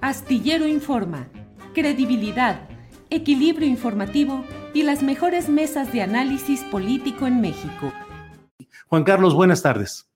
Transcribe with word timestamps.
Astillero 0.00 0.68
Informa, 0.68 1.26
credibilidad, 1.74 2.68
equilibrio 3.10 3.66
informativo 3.66 4.44
y 4.72 4.84
las 4.84 5.02
mejores 5.02 5.48
mesas 5.48 5.92
de 5.92 6.02
análisis 6.02 6.62
político 6.64 7.26
en 7.26 7.40
México. 7.40 7.92
Juan 8.86 9.02
Carlos, 9.02 9.34
buenas 9.34 9.60
tardes. 9.60 10.08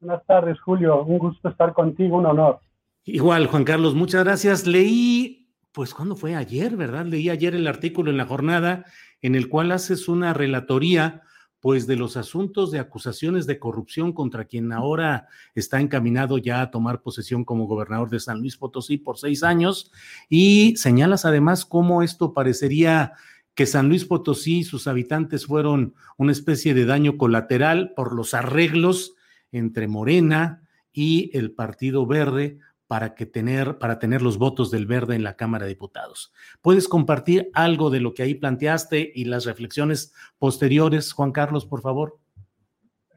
Buenas 0.00 0.26
tardes, 0.26 0.58
Julio. 0.60 1.04
Un 1.04 1.18
gusto 1.18 1.48
estar 1.48 1.72
contigo, 1.72 2.16
un 2.16 2.26
honor. 2.26 2.58
Igual, 3.04 3.46
Juan 3.46 3.62
Carlos, 3.62 3.94
muchas 3.94 4.24
gracias. 4.24 4.66
Leí, 4.66 5.54
pues, 5.70 5.94
¿cuándo 5.94 6.16
fue? 6.16 6.34
Ayer, 6.34 6.76
¿verdad? 6.76 7.06
Leí 7.06 7.30
ayer 7.30 7.54
el 7.54 7.68
artículo 7.68 8.10
en 8.10 8.16
la 8.16 8.26
jornada 8.26 8.86
en 9.22 9.36
el 9.36 9.48
cual 9.48 9.70
haces 9.70 10.08
una 10.08 10.34
relatoría, 10.34 11.22
pues, 11.60 11.86
de 11.86 11.96
los 11.96 12.16
asuntos 12.16 12.70
de 12.70 12.78
acusaciones 12.78 13.46
de 13.46 13.58
corrupción 13.58 14.12
contra 14.12 14.46
quien 14.46 14.72
ahora 14.72 15.28
está 15.54 15.80
encaminado 15.80 16.38
ya 16.38 16.62
a 16.62 16.70
tomar 16.70 17.02
posesión 17.02 17.44
como 17.44 17.66
gobernador 17.66 18.08
de 18.10 18.20
San 18.20 18.40
Luis 18.40 18.56
Potosí 18.56 18.96
por 18.96 19.18
seis 19.18 19.42
años. 19.42 19.92
Y 20.28 20.74
señalas 20.76 21.24
además 21.24 21.64
cómo 21.64 22.02
esto 22.02 22.32
parecería 22.32 23.12
que 23.54 23.66
San 23.66 23.88
Luis 23.88 24.06
Potosí 24.06 24.60
y 24.60 24.64
sus 24.64 24.86
habitantes 24.86 25.46
fueron 25.46 25.94
una 26.16 26.32
especie 26.32 26.72
de 26.72 26.86
daño 26.86 27.18
colateral 27.18 27.92
por 27.94 28.14
los 28.14 28.32
arreglos 28.32 29.14
entre 29.52 29.86
Morena 29.86 30.62
y 30.92 31.30
el 31.36 31.52
Partido 31.52 32.06
Verde 32.06 32.58
para 32.90 33.14
que 33.14 33.24
tener 33.24 33.78
para 33.78 34.00
tener 34.00 34.20
los 34.20 34.36
votos 34.36 34.72
del 34.72 34.84
Verde 34.84 35.14
en 35.14 35.22
la 35.22 35.36
Cámara 35.36 35.64
de 35.64 35.68
Diputados. 35.68 36.32
¿Puedes 36.60 36.88
compartir 36.88 37.48
algo 37.54 37.88
de 37.88 38.00
lo 38.00 38.14
que 38.14 38.24
ahí 38.24 38.34
planteaste 38.34 39.12
y 39.14 39.26
las 39.26 39.44
reflexiones 39.44 40.12
posteriores, 40.40 41.12
Juan 41.12 41.30
Carlos, 41.30 41.64
por 41.64 41.82
favor? 41.82 42.18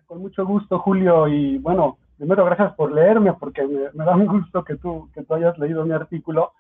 Con 0.06 0.22
mucho 0.22 0.46
gusto, 0.46 0.78
Julio, 0.78 1.28
y 1.28 1.58
bueno, 1.58 1.98
primero 2.20 2.46
gracias 2.46 2.76
por 2.76 2.92
leerme 2.92 3.34
porque 3.34 3.64
me, 3.66 4.06
da 4.06 4.16
un 4.16 4.28
gusto 4.28 4.64
que 4.64 4.76
tú 4.76 5.10
que 5.12 5.24
tú 5.24 5.34
hayas 5.34 5.58
leído 5.58 5.84
mi 5.84 5.94
artículo. 5.94 6.52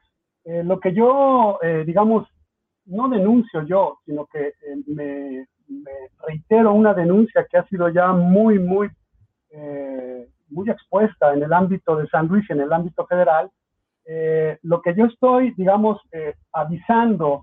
Eh, 0.43 0.63
lo 0.63 0.79
que 0.79 0.91
yo, 0.91 1.59
eh, 1.61 1.83
digamos, 1.85 2.27
no 2.85 3.09
denuncio 3.09 3.61
yo, 3.61 3.99
sino 4.07 4.25
que 4.25 4.47
eh, 4.47 4.75
me, 4.87 5.47
me, 5.67 5.91
reitero 6.27 6.73
una 6.73 6.95
denuncia 6.95 7.45
que 7.47 7.57
ha 7.59 7.67
sido 7.67 7.89
ya 7.89 8.11
muy, 8.11 8.57
muy, 8.57 8.89
muy 10.49 10.69
expuesta 10.69 11.33
en 11.33 11.43
el 11.43 11.53
ámbito 11.53 11.95
de 11.95 12.07
San 12.07 12.27
Luis 12.27 12.49
en 12.49 12.61
el 12.61 12.71
ámbito 12.71 13.05
federal. 13.05 13.49
Eh, 14.05 14.57
lo 14.63 14.81
que 14.81 14.95
yo 14.95 15.05
estoy, 15.05 15.53
digamos, 15.55 15.99
eh, 16.11 16.35
avisando 16.51 17.41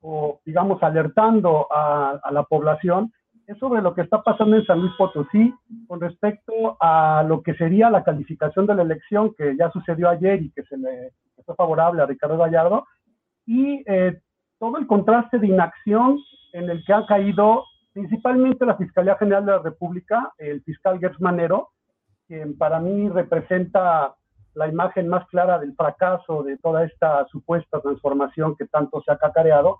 o, 0.00 0.40
digamos, 0.44 0.82
alertando 0.82 1.66
a, 1.70 2.18
a 2.22 2.32
la 2.32 2.44
población 2.44 3.12
es 3.48 3.58
sobre 3.58 3.80
lo 3.80 3.94
que 3.94 4.02
está 4.02 4.22
pasando 4.22 4.56
en 4.56 4.66
San 4.66 4.80
Luis 4.80 4.92
Potosí 4.98 5.54
con 5.86 6.00
respecto 6.00 6.76
a 6.80 7.24
lo 7.26 7.42
que 7.42 7.54
sería 7.54 7.88
la 7.88 8.04
calificación 8.04 8.66
de 8.66 8.74
la 8.74 8.82
elección 8.82 9.34
que 9.34 9.56
ya 9.56 9.70
sucedió 9.70 10.10
ayer 10.10 10.42
y 10.42 10.50
que 10.50 10.62
se 10.64 10.76
le 10.76 11.12
que 11.34 11.42
fue 11.42 11.54
favorable 11.54 12.02
a 12.02 12.06
Ricardo 12.06 12.36
Gallardo 12.36 12.86
y 13.46 13.82
eh, 13.86 14.20
todo 14.58 14.76
el 14.76 14.86
contraste 14.86 15.38
de 15.38 15.46
inacción 15.46 16.18
en 16.52 16.68
el 16.68 16.84
que 16.84 16.92
ha 16.92 17.06
caído 17.06 17.64
principalmente 17.94 18.66
la 18.66 18.76
Fiscalía 18.76 19.16
General 19.16 19.46
de 19.46 19.52
la 19.52 19.58
República, 19.60 20.32
el 20.36 20.62
fiscal 20.62 20.98
Gertz 20.98 21.18
Manero, 21.20 21.70
quien 22.28 22.56
para 22.56 22.78
mí 22.78 23.08
representa 23.08 24.14
la 24.54 24.68
imagen 24.68 25.08
más 25.08 25.26
clara 25.28 25.58
del 25.58 25.74
fracaso 25.74 26.42
de 26.42 26.58
toda 26.58 26.84
esta 26.84 27.26
supuesta 27.28 27.80
transformación 27.80 28.54
que 28.56 28.66
tanto 28.66 29.00
se 29.02 29.10
ha 29.10 29.18
cacareado, 29.18 29.78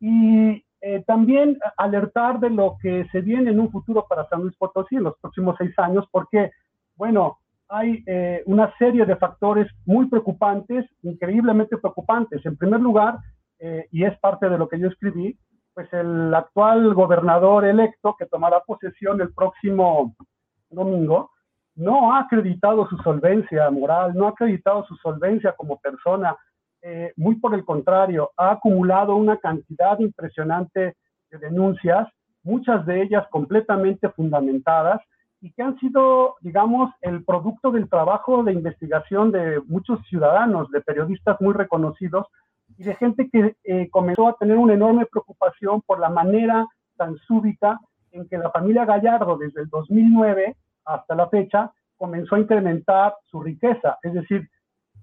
y 0.00 0.64
eh, 0.80 1.02
también 1.06 1.58
alertar 1.78 2.40
de 2.40 2.50
lo 2.50 2.76
que 2.82 3.06
se 3.10 3.22
viene 3.22 3.50
en 3.50 3.60
un 3.60 3.70
futuro 3.70 4.06
para 4.06 4.28
San 4.28 4.42
Luis 4.42 4.54
Potosí 4.56 4.96
en 4.96 5.04
los 5.04 5.18
próximos 5.18 5.56
seis 5.56 5.72
años, 5.78 6.04
porque, 6.10 6.50
bueno, 6.96 7.38
hay 7.68 8.02
eh, 8.06 8.42
una 8.46 8.70
serie 8.76 9.06
de 9.06 9.16
factores 9.16 9.66
muy 9.86 10.06
preocupantes, 10.08 10.84
increíblemente 11.02 11.78
preocupantes. 11.78 12.44
En 12.44 12.56
primer 12.56 12.80
lugar, 12.80 13.18
eh, 13.58 13.86
y 13.92 14.04
es 14.04 14.18
parte 14.18 14.48
de 14.48 14.58
lo 14.58 14.68
que 14.68 14.78
yo 14.78 14.88
escribí, 14.88 15.38
pues 15.72 15.90
el 15.92 16.32
actual 16.34 16.94
gobernador 16.94 17.64
electo 17.64 18.14
que 18.18 18.26
tomará 18.26 18.60
posesión 18.60 19.20
el 19.20 19.32
próximo 19.32 20.14
domingo, 20.70 21.30
no 21.76 22.12
ha 22.12 22.20
acreditado 22.20 22.88
su 22.88 22.96
solvencia 22.98 23.70
moral, 23.70 24.14
no 24.14 24.26
ha 24.26 24.30
acreditado 24.30 24.84
su 24.86 24.96
solvencia 24.96 25.52
como 25.52 25.78
persona, 25.78 26.36
eh, 26.82 27.12
muy 27.16 27.36
por 27.36 27.54
el 27.54 27.64
contrario, 27.64 28.30
ha 28.36 28.52
acumulado 28.52 29.16
una 29.16 29.38
cantidad 29.38 29.98
impresionante 29.98 30.96
de 31.30 31.38
denuncias, 31.38 32.08
muchas 32.42 32.84
de 32.86 33.02
ellas 33.02 33.26
completamente 33.30 34.08
fundamentadas 34.10 35.00
y 35.40 35.52
que 35.52 35.62
han 35.62 35.78
sido, 35.78 36.36
digamos, 36.40 36.90
el 37.00 37.24
producto 37.24 37.70
del 37.70 37.88
trabajo 37.88 38.44
de 38.44 38.52
investigación 38.52 39.32
de 39.32 39.60
muchos 39.66 40.00
ciudadanos, 40.08 40.70
de 40.70 40.80
periodistas 40.80 41.40
muy 41.40 41.54
reconocidos 41.54 42.26
y 42.78 42.84
de 42.84 42.94
gente 42.94 43.28
que 43.30 43.56
eh, 43.64 43.88
comenzó 43.90 44.28
a 44.28 44.36
tener 44.36 44.56
una 44.56 44.74
enorme 44.74 45.06
preocupación 45.06 45.82
por 45.82 46.00
la 46.00 46.08
manera 46.08 46.66
tan 46.96 47.16
súbita 47.26 47.80
en 48.12 48.28
que 48.28 48.38
la 48.38 48.50
familia 48.50 48.84
Gallardo 48.84 49.36
desde 49.36 49.62
el 49.62 49.68
2009 49.68 50.56
hasta 50.84 51.14
la 51.14 51.28
fecha 51.28 51.72
comenzó 51.96 52.34
a 52.34 52.40
incrementar 52.40 53.14
su 53.30 53.42
riqueza, 53.42 53.98
es 54.02 54.14
decir, 54.14 54.48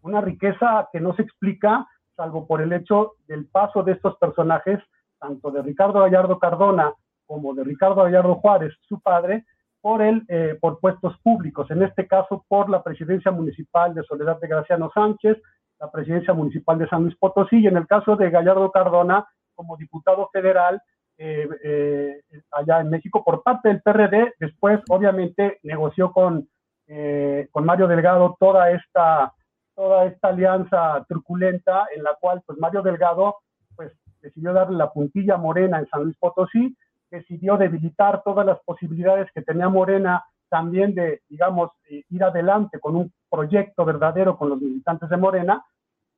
una 0.01 0.21
riqueza 0.21 0.89
que 0.91 0.99
no 0.99 1.15
se 1.15 1.21
explica 1.21 1.87
salvo 2.15 2.45
por 2.45 2.61
el 2.61 2.73
hecho 2.73 3.13
del 3.27 3.47
paso 3.47 3.83
de 3.83 3.93
estos 3.93 4.15
personajes, 4.17 4.79
tanto 5.19 5.51
de 5.51 5.61
Ricardo 5.61 6.01
Gallardo 6.01 6.37
Cardona 6.39 6.93
como 7.25 7.53
de 7.53 7.63
Ricardo 7.63 8.03
Gallardo 8.03 8.35
Juárez, 8.35 8.73
su 8.87 8.99
padre, 8.99 9.45
por, 9.79 10.01
el, 10.01 10.23
eh, 10.27 10.57
por 10.61 10.79
puestos 10.79 11.17
públicos, 11.23 11.71
en 11.71 11.81
este 11.81 12.07
caso 12.07 12.45
por 12.47 12.69
la 12.69 12.83
presidencia 12.83 13.31
municipal 13.31 13.93
de 13.95 14.03
Soledad 14.03 14.39
de 14.39 14.47
Graciano 14.47 14.91
Sánchez, 14.93 15.37
la 15.79 15.89
presidencia 15.89 16.33
municipal 16.33 16.77
de 16.77 16.87
San 16.87 17.03
Luis 17.03 17.15
Potosí, 17.17 17.57
y 17.57 17.67
en 17.67 17.77
el 17.77 17.87
caso 17.87 18.15
de 18.15 18.29
Gallardo 18.29 18.69
Cardona, 18.71 19.25
como 19.55 19.77
diputado 19.77 20.29
federal 20.31 20.81
eh, 21.23 21.47
eh, 21.63 22.21
allá 22.51 22.79
en 22.79 22.89
México. 22.89 23.23
Por 23.23 23.43
parte 23.43 23.69
del 23.69 23.83
PRD, 23.83 24.33
después 24.39 24.79
obviamente 24.89 25.59
negoció 25.61 26.11
con, 26.11 26.49
eh, 26.87 27.47
con 27.51 27.63
Mario 27.63 27.87
Delgado 27.87 28.35
toda 28.39 28.71
esta, 28.71 29.31
toda 29.75 30.05
esta 30.05 30.29
alianza 30.29 31.05
truculenta 31.07 31.85
en 31.95 32.01
la 32.01 32.17
cual 32.19 32.41
pues 32.43 32.57
Mario 32.57 32.81
Delgado 32.81 33.35
pues 33.75 33.91
decidió 34.19 34.51
darle 34.51 34.77
la 34.77 34.91
puntilla 34.91 35.35
a 35.35 35.37
Morena 35.37 35.77
en 35.77 35.87
San 35.89 36.05
Luis 36.05 36.17
Potosí, 36.17 36.75
decidió 37.11 37.55
debilitar 37.55 38.23
todas 38.23 38.43
las 38.43 38.59
posibilidades 38.65 39.29
que 39.31 39.43
tenía 39.43 39.69
Morena 39.69 40.25
también 40.49 40.95
de, 40.95 41.21
digamos, 41.29 41.69
eh, 41.91 42.03
ir 42.09 42.23
adelante 42.23 42.79
con 42.79 42.95
un 42.95 43.13
proyecto 43.29 43.85
verdadero 43.85 44.39
con 44.39 44.49
los 44.49 44.59
militantes 44.59 45.07
de 45.07 45.17
Morena 45.17 45.63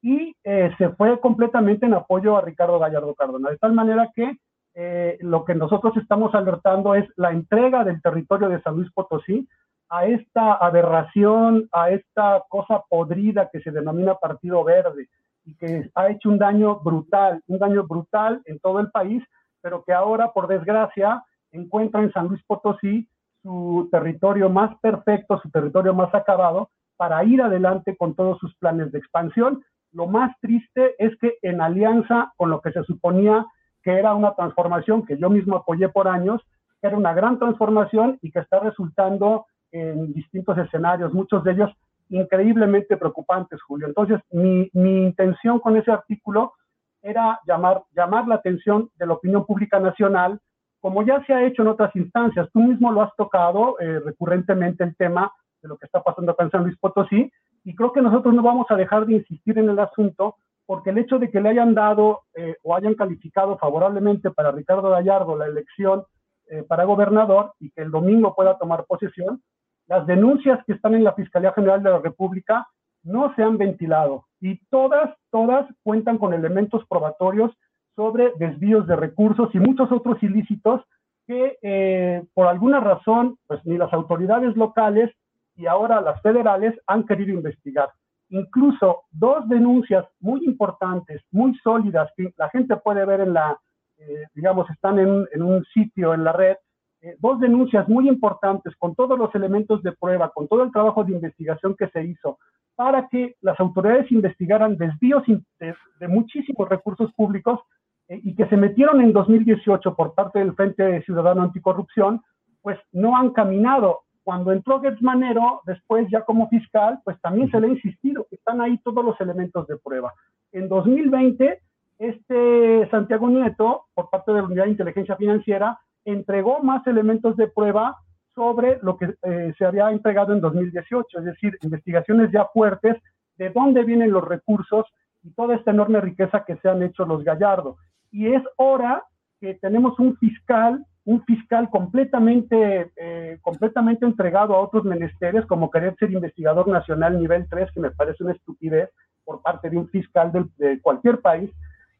y 0.02 0.36
se 0.44 0.90
fue 0.98 1.20
completamente 1.22 1.86
en 1.86 1.94
apoyo 1.94 2.36
a 2.36 2.42
Ricardo 2.42 2.78
Gallardo 2.78 3.16
Cardona, 3.16 3.50
de 3.50 3.58
tal 3.58 3.72
manera 3.72 4.12
que 4.14 4.38
eh, 4.76 5.18
lo 5.22 5.46
que 5.46 5.56
nosotros 5.56 5.96
estamos 5.98 6.34
alertando 6.34 6.96
es 6.96 7.08
la 7.16 7.32
entrega 7.32 7.84
del 7.84 8.02
territorio 8.02 8.50
de 8.50 8.62
San 8.62 8.76
Luis 8.76 8.92
Potosí 8.92 9.48
a 9.90 10.06
esta 10.06 10.54
aberración, 10.54 11.70
a 11.72 11.92
esta 11.92 12.44
cosa 12.50 12.84
podrida 12.90 13.50
que 13.52 13.62
se 13.62 13.72
denomina 13.72 14.16
Partido 14.16 14.64
Verde, 14.64 15.08
y 15.46 15.56
que 15.56 15.90
ha 15.96 16.10
hecho 16.10 16.30
un 16.30 16.38
daño 16.38 16.80
brutal, 16.80 17.42
un 17.48 17.60
daño 17.60 17.84
brutal 17.86 18.42
en 18.46 18.60
todo 18.60 18.80
el 18.80 18.90
país, 18.92 19.24
pero 19.62 19.84
que 19.84 19.94
ahora, 19.94 20.32
por 20.32 20.48
desgracia, 20.48 21.24
encuentra 21.52 22.02
en 22.02 22.12
San 22.12 22.28
Luis 22.28 22.42
Potosí 22.46 23.08
su 23.42 23.90
territorio 23.92 24.50
más 24.50 24.76
perfecto, 24.80 25.40
su 25.42 25.50
territorio 25.50 25.94
más 25.94 26.14
acabado, 26.16 26.70
para 26.96 27.24
ir 27.24 27.42
adelante 27.42 27.96
con 27.98 28.16
todos 28.16 28.40
sus 28.40 28.56
planes 28.56 28.92
de 28.92 29.00
expansión. 29.00 29.64
Lo 29.92 30.08
más 30.08 30.32
triste 30.40 30.96
es 30.98 31.16
que 31.20 31.38
en 31.42 31.62
alianza 31.62 32.34
con 32.38 32.50
lo 32.50 32.62
que 32.62 32.72
se 32.72 32.84
suponía 32.84 33.46
que 33.84 33.92
era 33.92 34.14
una 34.14 34.34
transformación 34.34 35.06
que 35.06 35.18
yo 35.18 35.30
mismo 35.30 35.58
apoyé 35.58 35.90
por 35.90 36.08
años, 36.08 36.42
que 36.82 36.88
era 36.88 36.98
una 36.98 37.14
gran 37.14 37.38
transformación 37.38 38.18
y 38.22 38.32
que 38.32 38.40
está 38.40 38.60
resultando 38.60 39.46
en 39.72 40.14
distintos 40.14 40.58
escenarios, 40.58 41.14
muchos 41.14 41.44
de 41.44 41.52
ellos 41.52 41.72
increíblemente 42.10 42.98
preocupantes, 42.98 43.62
Julio. 43.62 43.88
Entonces, 43.88 44.20
mi, 44.32 44.70
intención 44.74 45.60
con 45.60 45.78
ese 45.78 45.92
artículo 45.92 46.54
era 47.02 47.40
llamar, 47.46 47.84
llamar 47.96 48.28
la 48.28 48.36
atención 48.36 48.90
de 48.98 49.08
la 49.08 49.14
opinión 49.14 49.46
pública 49.46 49.80
nacional, 49.80 50.40
como 50.80 51.04
ya 51.04 51.24
se 51.26 51.34
ha 51.34 51.44
hecho 51.44 51.64
en 51.64 51.70
otras 51.70 51.96
instancias. 51.96 52.50
Tú 52.54 52.60
mismo 52.60 52.92
lo 52.92 53.02
has 53.02 53.16
tocado 53.16 53.80
eh, 53.80 54.00
recurrentemente 54.00 54.84
el 54.84 54.96
tema 54.96 55.32
de 55.62 55.70
lo 55.70 55.78
que 55.78 55.86
está 55.86 56.04
pasando 56.04 56.32
acá 56.32 56.44
en 56.44 56.52
San 56.52 56.64
Luis 56.64 56.78
Potosí, 56.78 57.32
y 57.64 57.76
creo 57.76 57.94
que 57.94 58.02
nosotros 58.02 58.34
no 58.34 58.42
vamos 58.42 58.68
a 58.70 58.76
dejar 58.76 59.06
de 59.06 59.14
insistir 59.14 59.58
en 59.58 59.70
el 59.70 59.80
asunto, 59.80 60.36
porque 60.66 60.92
el 60.92 60.98
hecho 60.98 61.20
de 61.20 61.30
que 61.30 61.42
le 61.42 61.50
hayan 61.50 61.74
dado 61.74 62.22
eh, 62.36 62.56
o 62.64 62.76
hayan 62.76 62.96
calificado 62.96 63.58
favorablemente 63.58 64.32
para 64.32 64.52
Ricardo 64.52 64.90
Gallardo 64.90 65.38
la 65.38 65.48
elección 65.48 66.04
eh, 66.48 66.64
para 66.64 66.86
gobernador 66.86 67.54
y 67.60 67.72
que 67.72 67.82
el 67.82 67.92
domingo 67.92 68.36
pueda 68.36 68.58
tomar 68.58 68.86
posesión, 68.86 69.42
las 69.88 70.08
denuncias 70.08 70.64
que 70.66 70.74
están 70.74 70.96
en 70.96 71.04
la 71.04 71.14
Fiscalía 71.14 71.54
General 71.54 71.82
de 71.84 71.90
la 71.90 72.00
República 72.00 72.68
no 73.04 73.34
se 73.36 73.44
han 73.44 73.58
ventilado 73.58 74.26
y 74.40 74.60
todas, 74.68 75.14
todas 75.30 75.68
cuentan 75.84 76.18
con 76.18 76.34
elementos 76.34 76.86
probatorios 76.88 77.52
sobre 77.96 78.32
desvíos 78.38 78.88
de 78.88 78.96
recursos 78.96 79.50
y 79.54 79.60
muchos 79.60 79.92
otros 79.92 80.22
ilícitos 80.24 80.82
que 81.28 81.58
eh, 81.62 82.24
por 82.34 82.48
alguna 82.48 82.80
razón, 82.80 83.38
pues 83.48 83.66
ni 83.66 83.78
las 83.78 83.94
autoridades 83.94 84.56
locales 84.56 85.12
y 85.56 85.68
ahora 85.68 86.02
las 86.02 86.22
federales 86.22 86.74
han 86.88 87.06
querido 87.06 87.34
investigar. 87.34 87.90
Incluso 88.34 89.04
dos 89.12 89.48
denuncias 89.48 90.08
muy 90.20 90.44
importantes, 90.44 91.22
muy 91.30 91.54
sólidas, 91.60 92.10
que 92.18 92.34
la 92.36 92.50
gente 92.50 92.76
puede 92.78 93.06
ver 93.06 93.22
en 93.22 93.32
la, 93.32 93.56
eh, 94.00 94.26
digamos, 94.34 94.68
están 94.72 94.98
en, 94.98 95.44
un 95.44 95.64
sitio 95.66 96.16
en 96.16 96.24
la 96.24 96.32
red, 96.34 96.56
eh, 97.04 97.16
dos 97.20 97.40
denuncias 97.40 97.88
muy 97.88 98.10
importantes 98.10 98.76
con 98.78 98.96
todos 98.96 99.20
los 99.20 99.36
elementos 99.36 99.84
de 99.84 99.92
prueba, 99.92 100.32
con 100.32 100.48
todo 100.48 100.64
el 100.64 100.72
trabajo 100.72 101.04
de 101.04 101.12
investigación 101.12 101.76
que 101.78 101.90
se 101.90 102.06
hizo, 102.06 102.40
para 102.74 103.08
que 103.08 103.36
las 103.42 103.60
autoridades 103.60 104.12
investigaran 104.12 104.78
desvíos 104.78 105.22
de, 105.28 105.76
de 106.00 106.08
muchísimos 106.08 106.68
recursos 106.68 107.14
públicos 107.14 107.60
eh, 108.08 108.20
y 108.24 108.34
que 108.34 108.48
se 108.48 108.58
metieron 108.58 109.00
en 109.00 109.14
2018 109.14 109.96
por 109.96 110.16
parte 110.16 110.40
del 110.40 110.56
Frente 110.56 111.04
Ciudadano 111.04 111.44
Anticorrupción, 111.44 112.24
pues 112.64 112.80
no 112.94 113.16
han 113.16 113.30
caminado 113.30 114.06
cuando 114.24 114.52
entró 114.52 114.82
Manero, 115.02 115.62
después 115.66 116.08
ya 116.10 116.22
como 116.22 116.48
fiscal, 116.50 117.00
pues 117.04 117.20
también 117.22 117.50
se 117.52 117.60
le 117.60 117.68
ha 117.68 117.72
insistido 117.72 118.28
están 118.44 118.62
ahí 118.62 118.78
todos 118.80 119.04
los 119.04 119.20
elementos 119.22 119.68
de 119.68 119.78
prueba. 119.78 120.14
En 120.52 120.68
2020, 120.68 121.62
este 122.00 122.90
Santiago 122.92 123.30
Nieto, 123.30 123.86
por 123.94 124.10
parte 124.10 124.32
de 124.32 124.40
la 124.40 124.48
Unidad 124.48 124.66
de 124.66 124.72
Inteligencia 124.72 125.16
Financiera, 125.16 125.80
entregó 126.06 126.60
más 126.62 126.86
elementos 126.88 127.38
de 127.38 127.48
prueba 127.48 127.98
sobre 128.36 128.80
lo 128.82 128.98
que 128.98 129.14
eh, 129.24 129.54
se 129.58 129.66
había 129.66 129.92
entregado 129.92 130.34
en 130.34 130.42
2018, 130.42 131.20
es 131.20 131.26
decir, 131.26 131.58
investigaciones 131.62 132.32
ya 132.32 132.46
fuertes 132.54 132.98
de 133.38 133.50
dónde 133.50 133.84
vienen 133.84 134.12
los 134.12 134.28
recursos 134.28 134.86
y 135.24 135.32
toda 135.32 135.56
esta 135.56 135.72
enorme 135.72 136.02
riqueza 136.02 136.44
que 136.46 136.58
se 136.58 136.68
han 136.68 136.84
hecho 136.84 137.06
los 137.06 137.24
Gallardo. 137.24 137.78
Y 138.12 138.34
es 138.34 138.44
hora 138.58 139.04
que 139.40 139.54
tenemos 139.56 139.98
un 140.00 140.18
fiscal 140.18 140.86
un 141.06 141.24
fiscal 141.26 141.70
completamente, 141.70 142.92
eh, 142.96 143.38
completamente 143.42 144.06
entregado 144.06 144.56
a 144.56 144.62
otros 144.62 144.86
menesteres, 144.86 145.46
como 145.46 145.70
querer 145.70 145.96
ser 145.98 146.12
investigador 146.12 146.68
nacional 146.68 147.20
nivel 147.20 147.46
3, 147.50 147.72
que 147.72 147.80
me 147.80 147.92
parece 147.92 148.24
una 148.24 148.34
estupidez 148.34 148.90
por 149.26 149.42
parte 149.42 149.70
de 149.70 149.78
un 149.78 149.90
fiscal 149.90 150.32
de, 150.58 150.80
cualquier 150.82 151.20
país, 151.20 151.52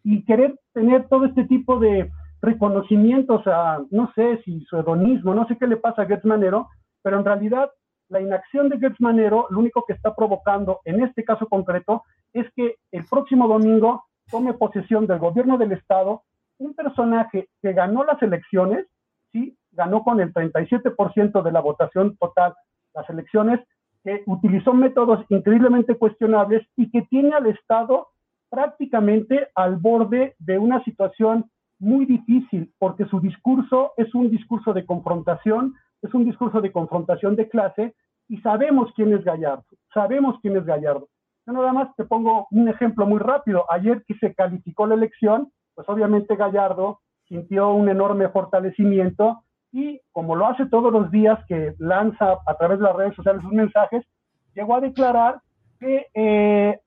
y 0.04 0.24
querer 0.26 0.58
tener 0.74 1.08
todo 1.08 1.26
este 1.26 1.46
tipo 1.46 1.80
de 1.80 2.12
reconocimientos 2.42 3.42
a, 3.48 3.82
no 3.90 4.12
sé 4.16 4.42
si 4.44 4.62
su 4.66 4.78
hedonismo, 4.78 5.34
no 5.34 5.48
sé 5.48 5.58
qué 5.58 5.68
le 5.68 5.78
pasa 5.78 6.02
a 6.02 6.06
Gertz 6.06 6.26
Manero, 6.26 6.68
pero 7.02 7.18
en 7.18 7.26
realidad 7.26 7.72
la 8.10 8.22
inacción 8.22 8.68
de 8.70 8.80
Gertz 8.80 9.00
Manero 9.00 9.48
lo 9.50 9.60
único 9.60 9.86
que 9.86 9.94
está 9.94 10.14
provocando 10.14 10.82
en 10.84 11.02
este 11.02 11.24
caso 11.24 11.48
concreto 11.48 12.04
es 12.34 12.46
que 12.54 12.76
el 12.92 13.06
próximo 13.06 13.48
domingo 13.48 14.04
tome 14.30 14.54
posesión 14.54 15.08
del 15.08 15.20
gobierno 15.20 15.58
del 15.58 15.72
Estado 15.72 16.24
un 16.64 16.74
personaje 16.74 17.50
que 17.62 17.74
ganó 17.74 18.04
las 18.04 18.22
elecciones, 18.22 18.86
sí, 19.32 19.58
ganó 19.72 20.04
con 20.04 20.20
el 20.20 20.34
37% 20.34 21.42
de 21.42 21.52
la 21.52 21.60
votación 21.62 22.16
total 22.18 22.54
las 22.94 23.10
elecciones, 23.10 23.60
que 24.04 24.22
utilizó 24.28 24.74
métodos 24.74 25.26
increíblemente 25.30 25.96
cuestionables 25.96 26.66
y 26.76 26.92
que 26.92 27.04
tiene 27.04 27.34
al 27.34 27.48
Estado 27.48 28.08
prácticamente 28.50 29.48
al 29.56 29.78
borde 29.78 30.36
de 30.40 30.60
una 30.60 30.84
situación 30.84 31.50
muy 31.80 32.06
difícil, 32.06 32.72
porque 32.78 33.06
su 33.06 33.20
discurso 33.20 33.94
es 33.98 34.14
un 34.14 34.30
discurso 34.30 34.74
de 34.74 34.86
confrontación, 34.86 35.74
es 36.02 36.14
un 36.14 36.26
discurso 36.26 36.62
de 36.62 36.72
confrontación 36.72 37.36
de 37.36 37.50
clase, 37.50 37.96
y 38.30 38.38
sabemos 38.38 38.92
quién 38.96 39.14
es 39.14 39.24
Gallardo, 39.24 39.66
sabemos 39.94 40.38
quién 40.42 40.56
es 40.58 40.66
Gallardo. 40.66 41.08
Yo 41.46 41.54
nada 41.54 41.74
más 41.74 41.96
te 41.96 42.06
pongo 42.06 42.48
un 42.52 42.70
ejemplo 42.70 43.06
muy 43.06 43.20
rápido. 43.20 43.66
Ayer 43.70 44.04
que 44.08 44.16
se 44.16 44.34
calificó 44.34 44.88
la 44.88 44.96
elección, 44.96 45.52
pues 45.76 45.88
obviamente 45.90 46.36
Gallardo 46.36 47.00
sintió 47.28 47.72
un 47.74 47.90
enorme 47.90 48.30
fortalecimiento 48.30 49.44
y 49.72 50.00
como 50.12 50.36
lo 50.36 50.48
hace 50.48 50.68
todos 50.68 50.92
los 50.94 51.10
días 51.10 51.40
que 51.48 51.74
lanza 51.80 52.38
a 52.46 52.58
través 52.58 52.80
de 52.80 52.86
las 52.86 52.96
redes 52.96 53.16
sociales 53.16 53.42
sus 53.42 53.52
mensajes, 53.52 54.06
llegó 54.54 54.76
a 54.76 54.82
declarar 54.82 55.42
que, 55.80 56.08
eh, 56.14 56.80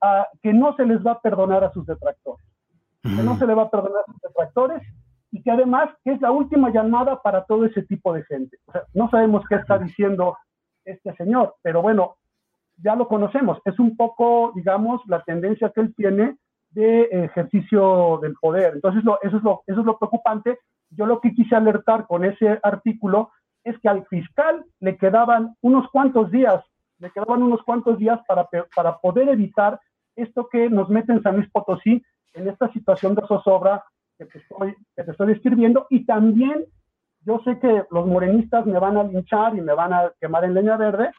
que 0.43 0.53
no 0.53 0.75
se 0.77 0.87
les 0.87 1.05
va 1.05 1.13
a 1.13 1.21
perdonar 1.21 1.65
a 1.65 1.73
sus 1.73 1.85
detractores, 1.85 2.47
que 3.03 3.23
no 3.23 3.37
se 3.39 3.47
le 3.47 3.55
va 3.55 3.65
a 3.65 3.71
perdonar 3.71 4.03
a 4.07 4.13
sus 4.13 4.21
detractores 4.21 4.83
y 5.33 5.43
que 5.43 5.51
además 5.51 5.91
que 6.05 6.13
es 6.13 6.21
la 6.21 6.31
última 6.31 6.71
llamada 6.71 7.21
para 7.21 7.45
todo 7.45 7.65
ese 7.65 7.83
tipo 7.83 8.13
de 8.13 8.23
gente. 8.25 8.57
O 8.67 8.73
sea, 8.73 8.83
no 8.95 9.11
sabemos 9.11 9.45
qué 9.49 9.57
está 9.57 9.79
diciendo 9.79 10.37
este 10.85 11.13
señor, 11.17 11.57
pero 11.63 11.83
bueno, 11.83 12.17
ya 12.83 12.95
lo 12.95 13.09
conocemos. 13.09 13.59
Es 13.65 13.79
un 13.79 13.97
poco, 13.97 14.53
digamos, 14.55 15.01
la 15.07 15.23
tendencia 15.23 15.71
que 15.71 15.81
él 15.81 15.95
tiene 15.97 16.37
de 16.77 17.09
ejercicio 17.25 18.19
del 18.21 18.35
poder. 18.35 18.75
Entonces, 18.75 19.03
eso, 19.03 19.19
es 19.23 19.43
lo, 19.43 19.63
eso 19.67 19.81
es 19.81 19.87
lo 19.87 19.99
preocupante. 19.99 20.59
Yo 20.91 21.07
lo 21.07 21.21
que 21.23 21.33
quise 21.33 21.57
alertar 21.57 22.07
con 22.07 22.23
ese 22.23 22.61
artículo 22.63 23.31
es 23.65 23.79
que 23.81 23.89
al 23.89 24.07
fiscal 24.09 24.63
le 24.81 24.99
quedaban 24.99 25.57
unos 25.63 25.91
cuantos 25.91 26.31
días, 26.31 26.63
le 26.99 27.11
quedaban 27.11 27.43
unos 27.43 27.63
cuantos 27.63 27.99
días 27.99 28.21
para, 28.29 28.47
para 28.75 28.99
poder 28.99 29.31
evitar 29.31 29.81
esto 30.17 30.49
que 30.53 30.69
nos 30.69 30.91
mete 30.91 31.13
en 31.13 31.23
San 31.23 31.37
Luis 31.37 31.51
Potosí, 31.51 32.03
en 32.35 32.49
esta 32.49 32.71
situación 32.73 33.15
de 33.15 33.27
zozobra 33.27 33.83
que 34.19 34.27
te 34.27 34.39
estoy, 34.39 34.75
que 34.95 35.03
te 35.03 35.11
estoy 35.13 35.29
describiendo. 35.29 35.87
Y 35.89 36.05
también 36.05 36.67
yo 37.23 37.41
sé 37.43 37.59
que 37.59 37.85
los 37.91 38.07
morenistas 38.07 38.67
me 38.67 38.79
van 38.79 38.99
a 38.99 39.03
linchar 39.03 39.57
y 39.57 39.63
me 39.63 39.73
van 39.73 39.95
a 39.95 40.13
quemar 40.21 40.45
en 40.45 40.53
leña 40.53 40.77
verde. 40.77 41.11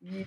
Y 0.00 0.26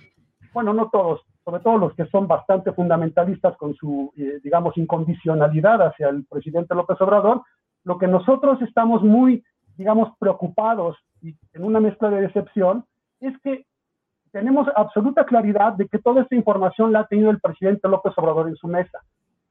bueno, 0.52 0.72
no 0.72 0.88
todos, 0.90 1.22
sobre 1.44 1.62
todo 1.62 1.78
los 1.78 1.94
que 1.94 2.06
son 2.06 2.26
bastante 2.26 2.72
fundamentalistas 2.72 3.56
con 3.56 3.74
su, 3.74 4.12
eh, 4.16 4.40
digamos, 4.42 4.76
incondicionalidad 4.76 5.82
hacia 5.82 6.08
el 6.08 6.24
presidente 6.26 6.74
López 6.74 7.00
Obrador, 7.00 7.42
lo 7.84 7.98
que 7.98 8.06
nosotros 8.06 8.60
estamos 8.62 9.02
muy, 9.02 9.44
digamos, 9.76 10.16
preocupados 10.18 10.96
y 11.20 11.34
en 11.52 11.64
una 11.64 11.80
mezcla 11.80 12.10
de 12.10 12.22
decepción 12.22 12.84
es 13.20 13.36
que 13.42 13.64
tenemos 14.30 14.66
absoluta 14.76 15.24
claridad 15.24 15.74
de 15.74 15.88
que 15.88 15.98
toda 15.98 16.22
esta 16.22 16.34
información 16.34 16.92
la 16.92 17.00
ha 17.00 17.06
tenido 17.06 17.30
el 17.30 17.40
presidente 17.40 17.88
López 17.88 18.12
Obrador 18.16 18.48
en 18.48 18.56
su 18.56 18.66
mesa. 18.66 19.00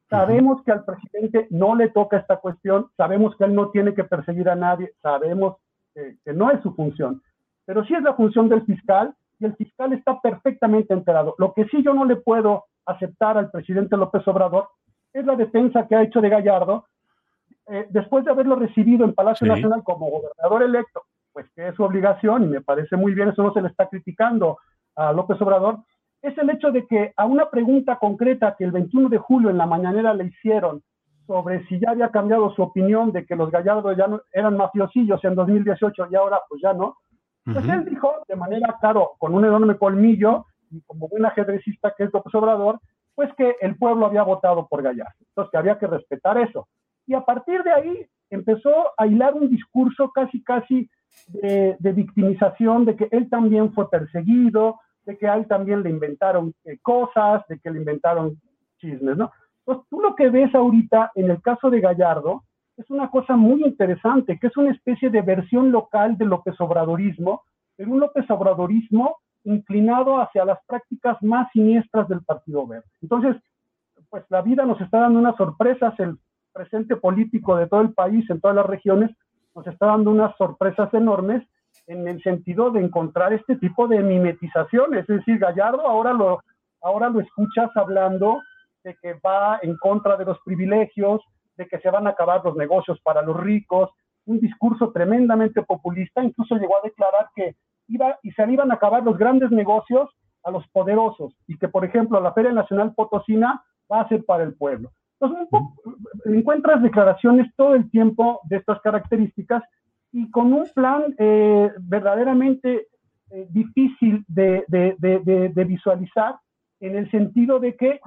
Sabemos 0.10 0.62
que 0.64 0.72
al 0.72 0.84
presidente 0.84 1.48
no 1.52 1.76
le 1.76 1.90
toca 1.90 2.18
esta 2.18 2.38
cuestión, 2.38 2.88
sabemos 2.98 3.36
que 3.38 3.46
él 3.46 3.56
no 3.56 3.70
tiene 3.70 3.94
que 3.94 4.04
perseguir 4.04 4.50
a 4.50 4.56
nadie, 4.56 4.92
sabemos 5.02 5.58
que 5.94 6.34
no 6.34 6.50
es 6.52 6.62
su 6.62 6.74
función, 6.74 7.22
pero 7.66 7.86
sí 7.86 7.94
es 7.94 8.02
la 8.02 8.14
función 8.14 8.50
del 8.50 8.64
fiscal 8.64 9.14
y 9.42 9.46
el 9.46 9.56
fiscal 9.56 9.92
está 9.94 10.22
perfectamente 10.22 10.94
enterado. 10.94 11.36
Lo 11.40 11.54
que 11.54 11.66
sí 11.66 11.84
yo 11.84 11.94
no 11.94 12.06
le 12.06 12.16
puedo 12.16 12.66
aceptar 12.86 13.38
al 13.38 13.50
presidente 13.50 13.98
López 13.98 14.26
Obrador 14.28 14.70
es 15.14 15.26
la 15.26 15.36
defensa 15.36 15.88
que 15.88 15.96
ha 15.96 16.04
hecho 16.04 16.22
de 16.22 16.30
Gallardo 16.30 16.86
eh, 17.68 17.88
después 17.90 18.24
de 18.24 18.32
haberlo 18.32 18.56
recibido 18.56 19.04
en 19.04 19.14
Palacio 19.14 19.48
Nacional 19.48 19.84
como 19.84 20.10
gobernador 20.10 20.64
electo, 20.64 21.04
pues 21.34 21.48
que 21.56 21.70
es 21.70 21.76
su 21.76 21.84
obligación 21.84 22.44
y 22.44 22.48
me 22.48 22.62
parece 22.62 22.96
muy 22.96 23.14
bien, 23.14 23.30
eso 23.30 23.44
no 23.44 23.54
se 23.54 23.62
le 23.62 23.70
está 23.70 23.90
criticando 23.90 24.60
a 24.96 25.12
López 25.12 25.42
Obrador, 25.42 25.80
es 26.22 26.38
el 26.38 26.50
hecho 26.52 26.72
de 26.72 26.86
que 26.86 27.14
a 27.18 27.26
una 27.26 27.50
pregunta 27.50 27.98
concreta 27.98 28.56
que 28.58 28.64
el 28.64 28.72
21 28.72 29.10
de 29.10 29.18
julio 29.18 29.50
en 29.50 29.58
la 29.58 29.66
mañanera 29.66 30.14
le 30.14 30.26
hicieron 30.26 30.84
sobre 31.26 31.66
si 31.68 31.80
ya 31.80 31.92
había 31.92 32.10
cambiado 32.10 32.54
su 32.54 32.62
opinión 32.62 33.12
de 33.12 33.26
que 33.26 33.36
los 33.36 33.50
Gallardo 33.50 33.94
ya 33.94 34.08
no, 34.08 34.22
eran 34.32 34.58
mafiosillos 34.58 35.24
en 35.24 35.36
2018 35.36 36.08
y 36.12 36.16
ahora 36.16 36.42
pues 36.48 36.62
ya 36.62 36.74
no, 36.74 36.98
pues 37.46 37.68
él 37.68 37.86
dijo 37.86 38.14
de 38.28 38.36
manera, 38.36 38.78
claro, 38.80 39.12
con 39.18 39.34
un 39.34 39.46
enorme 39.46 39.78
colmillo 39.78 40.46
y 40.70 40.82
como 40.82 41.08
buen 41.08 41.26
ajedrecista 41.26 41.94
que 41.98 42.06
es 42.06 42.14
López 42.14 42.34
Obrador, 42.36 42.80
pues 43.16 43.30
que 43.36 43.56
el 43.62 43.76
pueblo 43.78 44.06
había 44.06 44.24
votado 44.24 44.68
por 44.68 44.82
Gallardo, 44.82 45.14
entonces 45.20 45.52
que 45.52 45.58
había 45.58 45.78
que 45.78 45.88
respetar 45.88 46.38
eso. 46.38 46.68
Y 47.08 47.14
a 47.14 47.22
partir 47.22 47.64
de 47.64 47.72
ahí 47.72 48.08
empezó 48.30 48.92
a 48.98 49.08
hilar 49.08 49.34
un 49.34 49.50
discurso 49.50 50.12
casi, 50.12 50.44
casi 50.44 50.90
de, 51.28 51.76
victimización, 51.94 52.86
de 52.86 52.96
que 52.96 53.08
él 53.12 53.30
también 53.30 53.74
fue 53.74 53.90
perseguido, 53.90 54.80
de 55.06 55.18
que 55.18 55.28
a 55.28 55.36
él 55.36 55.48
también 55.48 55.84
le 55.84 55.90
inventaron 55.90 56.54
eh, 56.64 56.78
cosas, 56.82 57.46
de 57.48 57.60
que 57.60 57.72
le 57.72 57.80
inventaron 57.80 58.40
chismes, 58.78 59.18
¿no? 59.18 59.32
Entonces, 59.60 59.88
tú 59.90 60.00
lo 60.00 60.16
que 60.16 60.30
ves 60.30 60.54
ahorita 60.56 61.12
en 61.16 61.30
el 61.30 61.42
caso 61.42 61.70
de 61.70 61.82
Gallardo 61.82 62.44
es 62.78 62.90
una 62.90 63.10
cosa 63.10 63.36
muy 63.36 63.64
interesante, 63.64 64.40
que 64.40 64.48
es 64.48 64.58
una 64.58 64.72
especie 64.72 65.10
de 65.10 65.22
versión 65.22 65.72
local 65.72 66.18
del 66.18 66.30
López 66.30 66.60
Obradorismo, 66.60 67.44
pero 67.76 67.92
un 67.92 68.00
López 68.00 68.30
Obradorismo 68.30 69.18
inclinado 69.44 70.20
hacia 70.20 70.46
las 70.46 70.60
prácticas 70.66 71.18
más 71.22 71.50
siniestras 71.52 72.08
del 72.08 72.22
Partido 72.24 72.66
Verde. 72.68 72.88
Entonces, 73.02 73.36
pues 74.10 74.24
la 74.30 74.42
vida 74.42 74.66
nos 74.66 74.80
está 74.82 75.00
dando 75.00 75.20
unas 75.20 75.36
sorpresas, 75.36 75.98
el 76.00 76.18
presente 76.54 76.96
político 76.96 77.56
de 77.56 77.68
todo 77.68 77.82
el 77.82 77.94
país, 77.94 78.30
en 78.30 78.42
todas 78.42 78.56
las 78.56 78.66
regiones, 78.66 79.10
nos 79.56 79.66
está 79.68 79.88
dando 79.88 80.12
unas 80.12 80.36
sorpresas 80.38 80.94
enormes 80.94 81.44
en 81.88 82.08
el 82.08 82.22
sentido 82.22 82.72
de 82.72 82.82
encontrar 82.82 83.34
este 83.34 83.56
tipo 83.56 83.88
de 83.88 84.00
mimetizaciones. 84.00 85.02
Es 85.10 85.18
decir, 85.18 85.40
Gallardo 85.40 85.88
ahora 85.88 86.14
lo, 86.14 86.42
ahora 86.82 87.10
lo 87.10 87.20
escuchas 87.20 87.70
hablando 87.76 88.42
de 88.84 88.96
que 89.02 89.14
va 89.26 89.60
en 89.62 89.76
contra 89.78 90.18
de 90.18 90.26
los 90.26 90.38
privilegios, 90.44 91.22
de 91.58 91.68
que 91.68 91.80
se 91.80 91.90
van 91.90 92.08
a 92.08 92.12
acabar 92.12 92.42
los 92.44 92.56
negocios 92.56 93.00
para 93.02 93.22
los 93.22 93.38
ricos, 93.38 93.90
un 94.26 94.40
discurso 94.40 94.92
tremendamente 94.92 95.64
populista, 95.64 96.24
incluso 96.24 96.56
llegó 96.56 96.78
a 96.78 96.84
declarar 96.84 97.30
que 97.36 97.56
iba 97.88 98.18
y 98.24 98.32
se 98.32 98.52
iban 98.52 98.72
a 98.72 98.76
acabar 98.76 99.04
los 99.04 99.18
grandes 99.18 99.52
negocios 99.52 100.10
a 100.44 100.52
los 100.52 100.68
poderosos 100.70 101.36
y 101.48 101.58
que, 101.58 101.68
por 101.68 101.86
ejemplo, 101.86 102.20
la 102.20 102.34
Feria 102.34 102.52
Nacional 102.52 102.94
Potosina 102.96 103.64
va 103.92 104.02
a 104.02 104.08
ser 104.08 104.24
para 104.26 104.44
el 104.44 104.56
pueblo. 104.56 104.92
Entonces, 105.20 105.48
encuentras 106.26 106.82
declaraciones 106.82 107.48
todo 107.56 107.76
el 107.76 107.90
tiempo 107.92 108.40
de 108.46 108.58
estas 108.58 108.82
características 108.82 109.64
y 110.12 110.30
con 110.32 110.52
un 110.52 110.68
plan 110.74 111.16
eh, 111.18 111.72
verdaderamente 111.80 112.88
eh, 113.30 113.48
difícil 113.50 114.26
de, 114.28 114.66
de, 114.68 115.64
visualizar 115.64 116.36
en 116.80 116.96
el 116.98 117.10
sentido 117.12 117.60
de 117.60 117.76
que, 117.76 118.00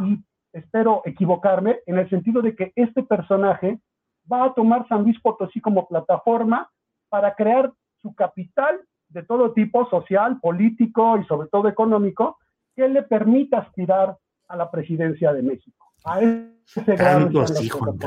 espero 0.55 1.03
equivocarme, 1.05 1.81
en 1.87 1.99
el 1.99 2.09
sentido 2.09 2.41
de 2.41 2.55
que 2.55 2.73
este 2.77 3.03
personaje 3.03 3.79
va 4.31 4.45
a 4.45 4.55
tomar 4.55 4.87
San 4.89 5.03
Luis 5.03 5.21
Potosí 5.21 5.61
como 5.61 5.87
plataforma 5.87 6.71
para 7.09 7.35
crear 7.35 7.73
su 8.01 8.15
capital 8.15 8.81
de 9.09 9.23
todo 9.23 9.53
tipo, 9.53 9.89
social, 9.91 10.41
político 10.41 11.19
y 11.19 11.25
sobre 11.27 11.49
todo 11.49 11.69
económico, 11.69 12.39
que 12.75 12.89
le 12.89 13.03
permita 13.03 13.59
aspirar 13.59 14.17
a 14.49 14.57
la 14.57 14.71
presidencia 14.71 15.33
de 15.33 15.43
México. 15.43 15.93
A 16.05 16.21
ese 16.21 16.97
Tanto 16.97 17.43
así, 17.43 17.69
Juan 17.69 17.99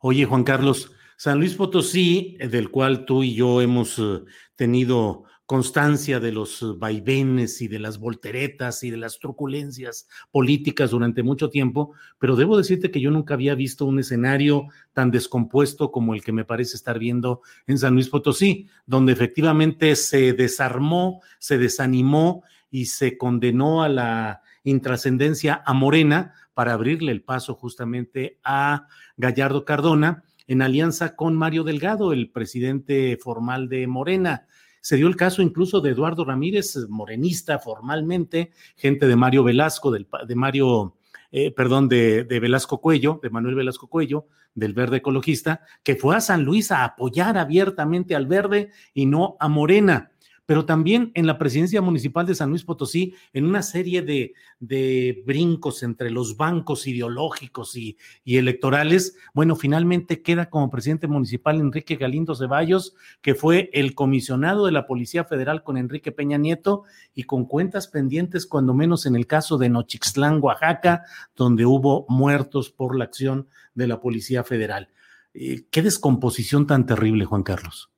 Oye, 0.00 0.24
Juan 0.24 0.44
Carlos, 0.44 0.94
San 1.16 1.38
Luis 1.38 1.54
Potosí, 1.54 2.36
del 2.38 2.70
cual 2.70 3.04
tú 3.04 3.22
y 3.22 3.34
yo 3.34 3.60
hemos 3.60 3.98
eh, 3.98 4.24
tenido 4.56 5.24
constancia 5.52 6.18
de 6.18 6.32
los 6.32 6.78
vaivenes 6.78 7.60
y 7.60 7.68
de 7.68 7.78
las 7.78 7.98
volteretas 7.98 8.84
y 8.84 8.90
de 8.90 8.96
las 8.96 9.18
truculencias 9.18 10.08
políticas 10.30 10.92
durante 10.92 11.22
mucho 11.22 11.50
tiempo, 11.50 11.92
pero 12.18 12.36
debo 12.36 12.56
decirte 12.56 12.90
que 12.90 13.02
yo 13.02 13.10
nunca 13.10 13.34
había 13.34 13.54
visto 13.54 13.84
un 13.84 13.98
escenario 13.98 14.68
tan 14.94 15.10
descompuesto 15.10 15.92
como 15.92 16.14
el 16.14 16.24
que 16.24 16.32
me 16.32 16.46
parece 16.46 16.74
estar 16.74 16.98
viendo 16.98 17.42
en 17.66 17.76
San 17.76 17.92
Luis 17.92 18.08
Potosí, 18.08 18.66
donde 18.86 19.12
efectivamente 19.12 19.94
se 19.94 20.32
desarmó, 20.32 21.20
se 21.38 21.58
desanimó 21.58 22.44
y 22.70 22.86
se 22.86 23.18
condenó 23.18 23.82
a 23.82 23.90
la 23.90 24.40
intrascendencia 24.64 25.62
a 25.66 25.74
Morena 25.74 26.32
para 26.54 26.72
abrirle 26.72 27.12
el 27.12 27.24
paso 27.24 27.54
justamente 27.54 28.38
a 28.42 28.86
Gallardo 29.18 29.66
Cardona 29.66 30.24
en 30.46 30.62
alianza 30.62 31.14
con 31.14 31.36
Mario 31.36 31.62
Delgado, 31.62 32.14
el 32.14 32.30
presidente 32.30 33.18
formal 33.22 33.68
de 33.68 33.86
Morena. 33.86 34.46
Se 34.82 34.96
dio 34.96 35.06
el 35.06 35.16
caso 35.16 35.40
incluso 35.40 35.80
de 35.80 35.90
Eduardo 35.90 36.24
Ramírez, 36.24 36.76
morenista 36.88 37.58
formalmente, 37.58 38.50
gente 38.76 39.06
de 39.06 39.16
Mario 39.16 39.44
Velasco, 39.44 39.90
del, 39.90 40.06
de 40.26 40.34
Mario, 40.34 40.96
eh, 41.30 41.52
perdón, 41.52 41.88
de, 41.88 42.24
de, 42.24 42.40
Velasco 42.40 42.80
Cuello, 42.80 43.18
de 43.22 43.30
Manuel 43.30 43.54
Velasco 43.54 43.86
Cuello, 43.86 44.26
del 44.54 44.74
Verde 44.74 44.98
Ecologista, 44.98 45.62
que 45.82 45.96
fue 45.96 46.16
a 46.16 46.20
San 46.20 46.44
Luis 46.44 46.70
a 46.72 46.84
apoyar 46.84 47.38
abiertamente 47.38 48.14
al 48.14 48.26
Verde 48.26 48.70
y 48.92 49.06
no 49.06 49.36
a 49.40 49.48
Morena 49.48 50.11
pero 50.52 50.66
también 50.66 51.12
en 51.14 51.26
la 51.26 51.38
presidencia 51.38 51.80
municipal 51.80 52.26
de 52.26 52.34
San 52.34 52.50
Luis 52.50 52.62
Potosí, 52.62 53.14
en 53.32 53.46
una 53.46 53.62
serie 53.62 54.02
de, 54.02 55.22
brincos 55.24 55.82
entre 55.82 56.10
los 56.10 56.36
bancos 56.36 56.86
ideológicos 56.86 57.74
y, 57.74 57.96
electorales, 58.26 59.16
bueno, 59.32 59.56
finalmente 59.56 60.20
queda 60.20 60.50
como 60.50 60.68
presidente 60.68 61.06
municipal 61.06 61.58
Enrique 61.58 61.96
Galindo 61.96 62.34
Ceballos, 62.34 62.94
que 63.22 63.34
fue 63.34 63.70
el 63.72 63.94
comisionado 63.94 64.66
de 64.66 64.72
la 64.72 64.86
Policía 64.86 65.24
Federal 65.24 65.62
con 65.62 65.78
Enrique 65.78 66.12
Peña 66.12 66.36
Nieto 66.36 66.82
y 67.14 67.22
con 67.22 67.46
cuentas 67.46 67.88
pendientes, 67.88 68.44
cuando 68.44 68.74
menos 68.74 69.06
en 69.06 69.16
el 69.16 69.26
caso 69.26 69.56
de 69.56 69.70
Nochixtlán, 69.70 70.38
Oaxaca, 70.42 71.04
donde 71.34 71.64
hubo 71.64 72.04
muertos 72.10 72.68
por 72.68 72.94
la 72.94 73.04
acción 73.04 73.48
de 73.74 73.86
la 73.86 74.02
Policía 74.02 74.44
Federal. 74.44 74.90
Eh, 75.32 75.64
qué 75.70 75.80
descomposición 75.80 76.66
tan 76.66 76.84
terrible, 76.84 77.24
Juan 77.24 77.42
Carlos. 77.42 77.91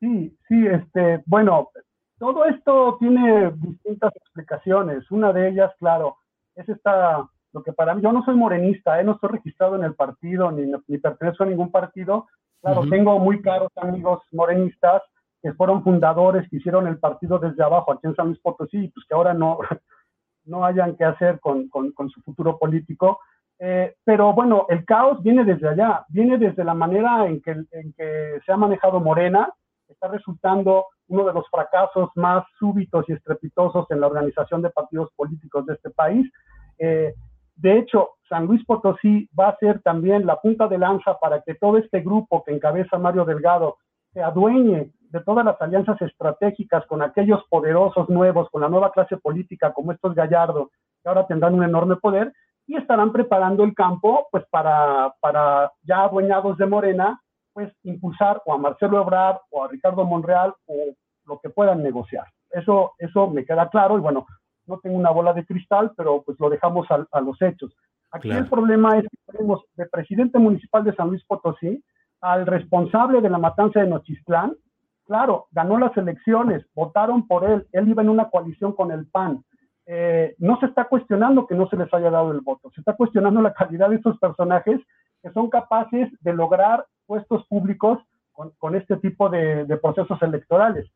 Sí, 0.00 0.36
sí, 0.48 0.66
este, 0.66 1.22
bueno, 1.26 1.70
todo 2.18 2.44
esto 2.44 2.96
tiene 2.98 3.50
distintas 3.52 4.14
explicaciones. 4.14 5.10
Una 5.10 5.32
de 5.32 5.48
ellas, 5.48 5.72
claro, 5.78 6.16
es 6.54 6.68
esta, 6.68 7.28
lo 7.52 7.62
que 7.62 7.72
para 7.72 7.94
mí, 7.94 8.02
yo 8.02 8.12
no 8.12 8.24
soy 8.24 8.36
morenista, 8.36 9.00
¿eh? 9.00 9.04
no 9.04 9.12
estoy 9.12 9.30
registrado 9.30 9.76
en 9.76 9.84
el 9.84 9.94
partido, 9.94 10.50
ni, 10.50 10.70
ni 10.86 10.98
pertenezco 10.98 11.44
a 11.44 11.46
ningún 11.46 11.70
partido. 11.70 12.26
Claro, 12.60 12.82
tengo 12.90 13.18
muy 13.20 13.40
caros 13.40 13.70
amigos 13.76 14.20
morenistas 14.32 15.02
que 15.40 15.52
fueron 15.52 15.84
fundadores, 15.84 16.48
que 16.50 16.56
hicieron 16.56 16.88
el 16.88 16.98
partido 16.98 17.38
desde 17.38 17.62
abajo 17.62 17.92
aquí 17.92 18.08
en 18.08 18.16
San 18.16 18.26
Luis 18.26 18.40
Potosí, 18.40 18.88
pues 18.88 19.06
que 19.06 19.14
ahora 19.14 19.32
no, 19.32 19.58
no 20.44 20.64
hayan 20.64 20.96
que 20.96 21.04
hacer 21.04 21.38
con, 21.38 21.68
con, 21.68 21.92
con 21.92 22.10
su 22.10 22.20
futuro 22.22 22.58
político. 22.58 23.20
Eh, 23.60 23.94
pero 24.04 24.32
bueno, 24.32 24.66
el 24.68 24.84
caos 24.84 25.22
viene 25.22 25.44
desde 25.44 25.68
allá, 25.68 26.04
viene 26.08 26.38
desde 26.38 26.64
la 26.64 26.74
manera 26.74 27.26
en 27.26 27.40
que, 27.40 27.50
en 27.50 27.92
que 27.92 28.40
se 28.44 28.52
ha 28.52 28.56
manejado 28.56 29.00
Morena, 29.00 29.52
está 29.88 30.08
resultando 30.08 30.86
uno 31.08 31.24
de 31.24 31.32
los 31.32 31.48
fracasos 31.50 32.10
más 32.14 32.44
súbitos 32.58 33.04
y 33.08 33.12
estrepitosos 33.12 33.90
en 33.90 34.00
la 34.00 34.06
organización 34.06 34.62
de 34.62 34.70
partidos 34.70 35.10
políticos 35.16 35.66
de 35.66 35.74
este 35.74 35.90
país. 35.90 36.30
Eh, 36.78 37.14
de 37.56 37.78
hecho, 37.78 38.10
San 38.28 38.46
Luis 38.46 38.64
Potosí 38.64 39.28
va 39.38 39.48
a 39.48 39.56
ser 39.56 39.82
también 39.82 40.26
la 40.26 40.40
punta 40.40 40.68
de 40.68 40.78
lanza 40.78 41.18
para 41.18 41.42
que 41.42 41.54
todo 41.54 41.78
este 41.78 42.00
grupo 42.00 42.44
que 42.44 42.54
encabeza 42.54 42.98
Mario 42.98 43.24
Delgado 43.24 43.78
se 44.12 44.22
adueñe 44.22 44.92
de 45.10 45.20
todas 45.20 45.44
las 45.44 45.60
alianzas 45.60 46.00
estratégicas 46.02 46.86
con 46.86 47.02
aquellos 47.02 47.42
poderosos 47.48 48.08
nuevos, 48.08 48.48
con 48.50 48.60
la 48.62 48.68
nueva 48.68 48.92
clase 48.92 49.16
política 49.16 49.72
como 49.72 49.92
estos 49.92 50.14
Gallardo, 50.14 50.70
que 51.02 51.08
ahora 51.08 51.26
tendrán 51.26 51.54
un 51.54 51.64
enorme 51.64 51.96
poder 51.96 52.32
y 52.66 52.76
estarán 52.76 53.12
preparando 53.12 53.64
el 53.64 53.74
campo 53.74 54.28
pues 54.30 54.44
para, 54.50 55.14
para 55.20 55.72
ya 55.82 56.04
adueñados 56.04 56.58
de 56.58 56.66
Morena 56.66 57.20
pues 57.58 57.72
impulsar 57.82 58.40
o 58.46 58.54
a 58.54 58.56
Marcelo 58.56 59.02
Ebrard 59.02 59.38
o 59.50 59.64
a 59.64 59.68
Ricardo 59.68 60.04
Monreal 60.04 60.54
o 60.66 60.94
lo 61.26 61.40
que 61.40 61.50
puedan 61.50 61.82
negociar. 61.82 62.24
Eso, 62.50 62.92
eso 62.98 63.28
me 63.28 63.44
queda 63.44 63.68
claro 63.68 63.98
y 63.98 64.00
bueno, 64.00 64.26
no 64.68 64.78
tengo 64.78 64.96
una 64.96 65.10
bola 65.10 65.32
de 65.32 65.44
cristal, 65.44 65.90
pero 65.96 66.22
pues 66.22 66.38
lo 66.38 66.50
dejamos 66.50 66.86
a, 66.88 67.20
los 67.20 67.42
hechos. 67.42 67.74
Aquí 68.12 68.30
el 68.30 68.48
problema 68.48 68.96
es 68.98 69.02
que 69.02 69.32
tenemos 69.32 69.64
de 69.74 69.86
presidente 69.86 70.38
municipal 70.38 70.84
de 70.84 70.94
San 70.94 71.08
Luis 71.08 71.24
Potosí 71.24 71.82
al 72.20 72.46
responsable 72.46 73.20
de 73.20 73.28
la 73.28 73.38
matanza 73.38 73.80
de 73.80 73.88
Nochistlán. 73.88 74.54
Claro, 75.04 75.48
ganó 75.50 75.78
las 75.78 75.96
elecciones, 75.96 76.64
votaron 76.76 77.26
por 77.26 77.42
él, 77.44 77.66
él 77.72 77.88
iba 77.88 78.02
en 78.02 78.08
una 78.08 78.30
coalición 78.30 78.72
con 78.72 78.92
el 78.92 79.08
PAN. 79.08 79.42
Eh, 79.84 80.36
no 80.38 80.60
se 80.60 80.66
está 80.66 80.84
cuestionando 80.84 81.48
que 81.48 81.56
no 81.56 81.68
se 81.68 81.76
les 81.76 81.92
haya 81.92 82.10
dado 82.10 82.30
el 82.30 82.40
voto, 82.40 82.70
se 82.72 82.82
está 82.82 82.94
cuestionando 82.94 83.42
la 83.42 83.52
calidad 83.52 83.90
de 83.90 83.96
estos 83.96 84.16
personajes 84.20 84.80
que 85.28 85.34
son 85.34 85.50
capaces 85.50 86.08
de 86.20 86.32
lograr 86.32 86.86
puestos 87.06 87.46
públicos 87.48 87.98
con, 88.32 88.76
este 88.76 88.96
tipo 88.98 89.28
de, 89.28 89.66
procesos 89.82 90.20
electorales. 90.22 90.88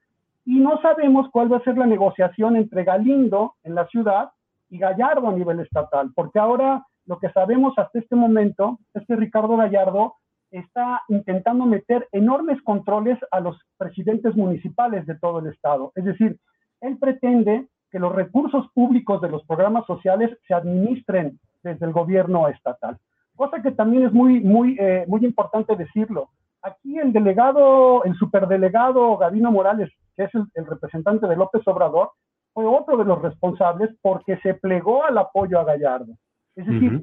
Y 0.44 0.60
no 0.60 0.80
sabemos 0.80 1.28
cuál 1.32 1.52
va 1.52 1.58
a 1.58 1.64
ser 1.64 1.76
la 1.76 1.86
negociación 1.86 2.56
entre 2.56 2.84
Galindo 2.84 3.54
en 3.64 3.74
la 3.74 3.86
ciudad 3.88 4.30
y 4.70 4.78
Gallardo 4.78 5.28
a 5.28 5.32
nivel 5.32 5.60
estatal, 5.60 6.12
porque 6.14 6.38
ahora 6.38 6.86
lo 7.06 7.18
que 7.18 7.30
sabemos 7.30 7.74
hasta 7.76 7.98
este 7.98 8.16
momento 8.16 8.78
es 8.94 9.04
que 9.06 9.16
Ricardo 9.16 9.56
Gallardo 9.56 10.14
está 10.50 11.02
intentando 11.08 11.66
meter 11.66 12.08
enormes 12.12 12.62
controles 12.62 13.18
a 13.32 13.40
los 13.40 13.56
presidentes 13.76 14.36
municipales 14.36 15.04
de 15.06 15.18
todo 15.18 15.40
el 15.40 15.48
estado. 15.48 15.92
Es 15.96 16.04
decir, 16.04 16.38
él 16.80 16.96
pretende 16.98 17.66
que 17.90 17.98
los 17.98 18.14
recursos 18.14 18.66
públicos 18.72 19.20
de 19.20 19.30
los 19.30 19.44
programas 19.44 19.84
sociales 19.86 20.30
se 20.46 20.54
administren 20.54 21.38
desde 21.62 21.86
el 21.86 21.92
gobierno 21.92 22.48
estatal 22.48 22.98
cosa 23.36 23.62
que 23.62 23.72
también 23.72 24.04
es 24.04 24.12
muy, 24.12 24.40
muy, 24.40 24.76
eh, 24.78 25.04
muy 25.08 25.24
importante 25.24 25.76
decirlo. 25.76 26.30
Aquí 26.62 26.98
el 26.98 27.12
delegado, 27.12 28.04
el 28.04 28.14
superdelegado 28.14 29.16
Gabino 29.16 29.50
Morales, 29.50 29.90
que 30.16 30.24
es 30.24 30.30
el, 30.34 30.66
representante 30.66 31.26
de 31.26 31.36
López 31.36 31.62
Obrador, 31.66 32.10
fue 32.54 32.66
otro 32.66 32.96
de 32.96 33.04
los 33.04 33.20
responsables 33.20 33.90
porque 34.00 34.36
se 34.38 34.54
plegó 34.54 35.04
al 35.04 35.18
apoyo 35.18 35.58
a 35.58 35.64
Gallardo. 35.64 36.12
Es 36.54 36.66
decir, 36.66 37.02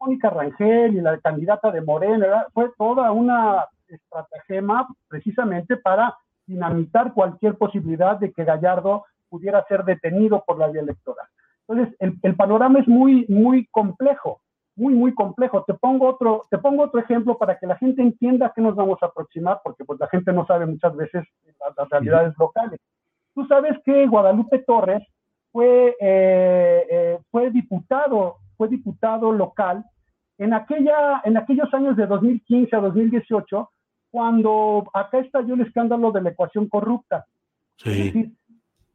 Mónica 0.00 0.30
Rangel 0.30 0.96
y 0.96 1.00
la 1.00 1.18
candidata 1.20 1.70
de 1.70 1.82
Morena, 1.82 2.46
fue 2.52 2.70
toda 2.76 3.12
una 3.12 3.66
estratagema 3.86 4.88
precisamente 5.08 5.76
para 5.76 6.16
dinamitar 6.46 7.12
cualquier 7.12 7.56
posibilidad 7.56 8.18
de 8.18 8.32
que 8.32 8.44
Gallardo 8.44 9.04
pudiera 9.28 9.64
ser 9.68 9.84
detenido 9.84 10.42
por 10.44 10.58
la 10.58 10.68
vía 10.68 10.82
electoral. 10.82 11.26
Entonces, 11.68 11.94
el, 12.00 12.18
el, 12.22 12.34
panorama 12.34 12.80
es 12.80 12.88
muy, 12.88 13.24
muy 13.28 13.66
complejo, 13.70 14.41
muy, 14.76 14.94
muy 14.94 15.14
complejo. 15.14 15.64
Te 15.64 15.74
pongo, 15.74 16.08
otro, 16.08 16.46
te 16.50 16.58
pongo 16.58 16.84
otro 16.84 17.00
ejemplo 17.00 17.36
para 17.36 17.58
que 17.58 17.66
la 17.66 17.76
gente 17.76 18.02
entienda 18.02 18.46
a 18.46 18.52
qué 18.54 18.62
nos 18.62 18.74
vamos 18.74 18.98
a 19.02 19.06
aproximar, 19.06 19.60
porque 19.62 19.84
pues 19.84 20.00
la 20.00 20.08
gente 20.08 20.32
no 20.32 20.46
sabe 20.46 20.66
muchas 20.66 20.96
veces 20.96 21.24
las, 21.60 21.76
las 21.76 21.88
realidades 21.90 22.34
locales. 22.38 22.80
Tú 23.34 23.46
sabes 23.46 23.76
que 23.84 24.06
Guadalupe 24.06 24.58
Torres 24.60 25.02
fue, 25.50 25.96
eh, 26.00 26.86
eh, 26.90 27.18
fue 27.30 27.50
diputado, 27.50 28.36
fue 28.56 28.68
diputado 28.68 29.32
local 29.32 29.84
en, 30.38 30.54
aquella, 30.54 31.20
en 31.24 31.36
aquellos 31.36 31.72
años 31.74 31.96
de 31.96 32.06
2015 32.06 32.74
a 32.74 32.80
2018, 32.80 33.70
cuando 34.10 34.84
acá 34.92 35.18
estalló 35.18 35.54
el 35.54 35.62
escándalo 35.62 36.10
de 36.12 36.22
la 36.22 36.30
ecuación 36.30 36.68
corrupta. 36.68 37.26
Sí. 37.76 37.90
Es 37.90 37.96
decir, 38.06 38.32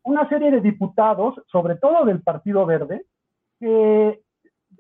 una 0.04 0.28
serie 0.30 0.52
de 0.52 0.62
diputados, 0.62 1.36
sobre 1.52 1.76
todo 1.76 2.06
del 2.06 2.22
Partido 2.22 2.66
Verde, 2.66 3.06
que, 3.60 4.22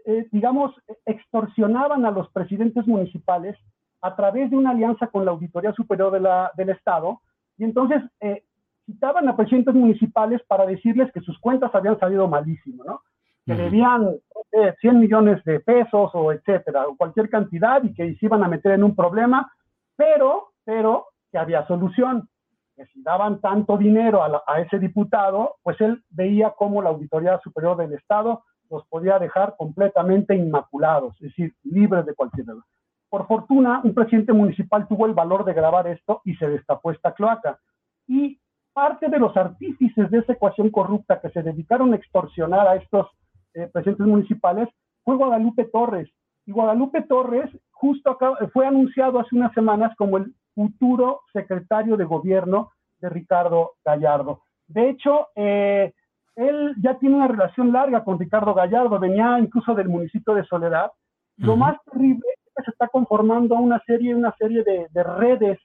eh, 0.07 0.25
digamos, 0.31 0.73
extorsionaban 1.05 2.05
a 2.05 2.11
los 2.11 2.29
presidentes 2.31 2.87
municipales 2.87 3.57
a 4.01 4.15
través 4.15 4.49
de 4.49 4.55
una 4.55 4.69
alianza 4.69 5.07
con 5.07 5.25
la 5.25 5.31
Auditoría 5.31 5.73
Superior 5.73 6.13
de 6.13 6.21
la, 6.21 6.49
del 6.55 6.69
Estado, 6.69 7.19
y 7.57 7.65
entonces 7.65 8.01
eh, 8.21 8.43
citaban 8.85 9.27
a 9.27 9.35
presidentes 9.35 9.75
municipales 9.75 10.41
para 10.47 10.65
decirles 10.65 11.11
que 11.11 11.19
sus 11.19 11.37
cuentas 11.39 11.75
habían 11.75 11.99
salido 11.99 12.25
malísimo, 12.25 12.85
¿no? 12.85 13.01
Que 13.45 13.55
debían 13.55 14.15
eh, 14.51 14.75
100 14.79 14.99
millones 14.99 15.43
de 15.43 15.59
pesos 15.59 16.11
o 16.13 16.31
etcétera, 16.31 16.85
o 16.87 16.95
cualquier 16.95 17.29
cantidad 17.29 17.83
y 17.83 17.93
que 17.93 18.15
se 18.15 18.25
iban 18.25 18.43
a 18.43 18.47
meter 18.47 18.73
en 18.73 18.83
un 18.83 18.95
problema, 18.95 19.51
pero, 19.95 20.51
pero 20.63 21.07
que 21.31 21.37
había 21.37 21.67
solución. 21.67 22.29
Que 22.75 22.85
si 22.87 23.01
daban 23.01 23.39
tanto 23.39 23.77
dinero 23.77 24.21
a, 24.21 24.29
la, 24.29 24.43
a 24.45 24.59
ese 24.61 24.79
diputado, 24.79 25.55
pues 25.63 25.79
él 25.81 26.03
veía 26.09 26.53
cómo 26.57 26.81
la 26.81 26.89
Auditoría 26.89 27.39
Superior 27.39 27.77
del 27.77 27.93
Estado 27.93 28.43
los 28.69 28.85
podía 28.87 29.19
dejar 29.19 29.55
completamente 29.57 30.35
inmaculados, 30.35 31.15
es 31.15 31.29
decir, 31.29 31.53
libres 31.63 32.05
de 32.05 32.13
cualquier 32.13 32.49
error. 32.49 32.63
Por 33.09 33.27
fortuna, 33.27 33.81
un 33.83 33.93
presidente 33.93 34.33
municipal 34.33 34.87
tuvo 34.87 35.05
el 35.05 35.13
valor 35.13 35.45
de 35.45 35.53
grabar 35.53 35.87
esto 35.87 36.21
y 36.25 36.35
se 36.35 36.47
destapó 36.47 36.91
esta 36.91 37.13
cloaca. 37.13 37.59
Y 38.07 38.39
parte 38.73 39.09
de 39.09 39.17
los 39.17 39.35
artífices 39.37 40.11
de 40.11 40.19
esa 40.19 40.33
ecuación 40.33 40.69
corrupta 40.69 41.19
que 41.21 41.29
se 41.29 41.41
dedicaron 41.41 41.93
a 41.93 41.95
extorsionar 41.95 42.67
a 42.67 42.75
estos 42.75 43.07
eh, 43.53 43.67
presidentes 43.71 44.05
municipales 44.05 44.67
fue 45.03 45.15
Guadalupe 45.15 45.65
Torres. 45.65 46.09
Y 46.45 46.51
Guadalupe 46.51 47.01
Torres 47.03 47.49
justo 47.71 48.17
fue 48.53 48.67
anunciado 48.67 49.19
hace 49.19 49.35
unas 49.35 49.53
semanas 49.53 49.95
como 49.97 50.17
el 50.17 50.33
futuro 50.53 51.21
secretario 51.31 51.97
de 51.97 52.05
gobierno 52.05 52.71
de 52.99 53.09
Ricardo 53.09 53.73
Gallardo. 53.85 54.41
De 54.67 54.89
hecho, 54.89 55.27
eh, 55.35 55.93
él 56.37 56.75
ya 56.81 56.97
tiene 56.99 57.15
una 57.15 57.27
relación 57.27 57.71
larga 57.71 58.03
con 58.03 58.19
Ricardo 58.19 58.53
Gallardo, 58.53 58.99
venía 58.99 59.39
incluso 59.39 59.73
del 59.73 59.89
municipio 59.89 60.35
de 60.35 60.45
Soledad. 60.45 60.91
Uh 61.39 61.41
-huh. 61.41 61.45
Lo 61.47 61.57
más 61.57 61.77
terrible 61.91 62.25
es 62.35 62.53
que 62.55 62.63
se 62.63 62.71
está 62.71 62.87
conformando 62.87 63.55
una 63.55 63.81
serie, 63.85 64.13
una 64.15 64.33
serie 64.37 64.63
de, 64.63 64.87
de 64.91 65.03
redes 65.03 65.59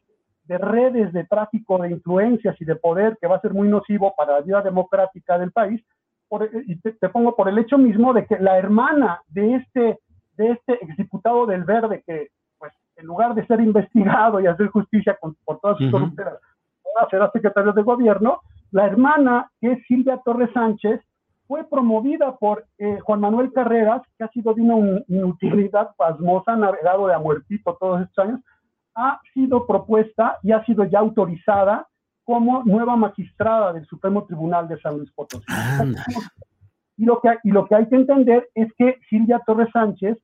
de 0.44 0.58
redes 0.58 1.12
de 1.12 1.24
tráfico 1.24 1.78
de 1.78 1.90
influencias 1.90 2.60
y 2.60 2.64
de 2.64 2.74
poder 2.74 3.16
que 3.20 3.28
va 3.28 3.36
a 3.36 3.40
ser 3.40 3.54
muy 3.54 3.68
nocivo 3.68 4.12
para 4.16 4.34
la 4.34 4.40
vida 4.40 4.60
democrática 4.60 5.38
del 5.38 5.52
país. 5.52 5.80
Por, 6.28 6.48
y 6.66 6.80
te, 6.80 6.92
te, 6.92 7.08
pongo 7.10 7.36
por 7.36 7.48
el 7.48 7.58
hecho 7.58 7.78
mismo 7.78 8.12
de 8.12 8.26
que 8.26 8.38
la 8.38 8.58
hermana 8.58 9.22
de 9.28 9.56
este, 9.56 9.98
de 10.36 10.50
este 10.50 10.72
exdiputado 10.84 11.46
del 11.46 11.64
Verde, 11.64 12.02
que 12.04 12.28
pues 12.58 12.72
en 12.96 13.06
lugar 13.06 13.34
de 13.34 13.46
ser 13.46 13.60
investigado 13.70 14.40
y 14.40 14.46
hacer 14.46 14.66
justicia 14.68 15.16
con, 15.20 15.36
por 15.44 15.60
todas 15.60 15.76
sus 15.78 15.86
uh 15.86 15.90
-huh. 15.90 15.92
corrupteras, 15.92 16.34
ahora 16.96 17.08
será 17.10 17.30
secretario 17.30 17.72
de 17.72 17.82
gobierno, 17.82 18.40
la 18.72 18.86
hermana, 18.86 19.50
que 19.60 19.72
es 19.72 19.86
Silvia 19.86 20.20
Torres 20.24 20.50
Sánchez, 20.52 21.00
fue 21.46 21.64
promovida 21.64 22.36
por 22.38 22.64
eh, 22.78 22.98
Juan 23.00 23.20
Manuel 23.20 23.52
Carreras, 23.52 24.02
que 24.16 24.24
ha 24.24 24.28
sido 24.28 24.54
de 24.54 24.62
una 24.62 25.02
inutilidad 25.08 25.90
pasmosa, 25.96 26.56
navegado 26.56 27.06
de 27.06 27.14
a 27.14 27.18
muertito 27.18 27.76
todos 27.78 28.00
estos 28.00 28.24
años, 28.24 28.40
ha 28.94 29.20
sido 29.34 29.66
propuesta 29.66 30.38
y 30.42 30.52
ha 30.52 30.64
sido 30.64 30.84
ya 30.84 31.00
autorizada 31.00 31.86
como 32.24 32.62
nueva 32.64 32.96
magistrada 32.96 33.72
del 33.72 33.86
Supremo 33.86 34.24
Tribunal 34.24 34.68
de 34.68 34.80
San 34.80 34.96
Luis 34.96 35.12
Potosí. 35.12 35.44
Y 36.96 37.04
lo, 37.04 37.20
que, 37.20 37.36
y 37.42 37.50
lo 37.50 37.66
que 37.66 37.74
hay 37.74 37.88
que 37.88 37.96
entender 37.96 38.48
es 38.54 38.72
que 38.78 38.98
Silvia 39.08 39.42
Torres 39.44 39.68
Sánchez, 39.72 40.18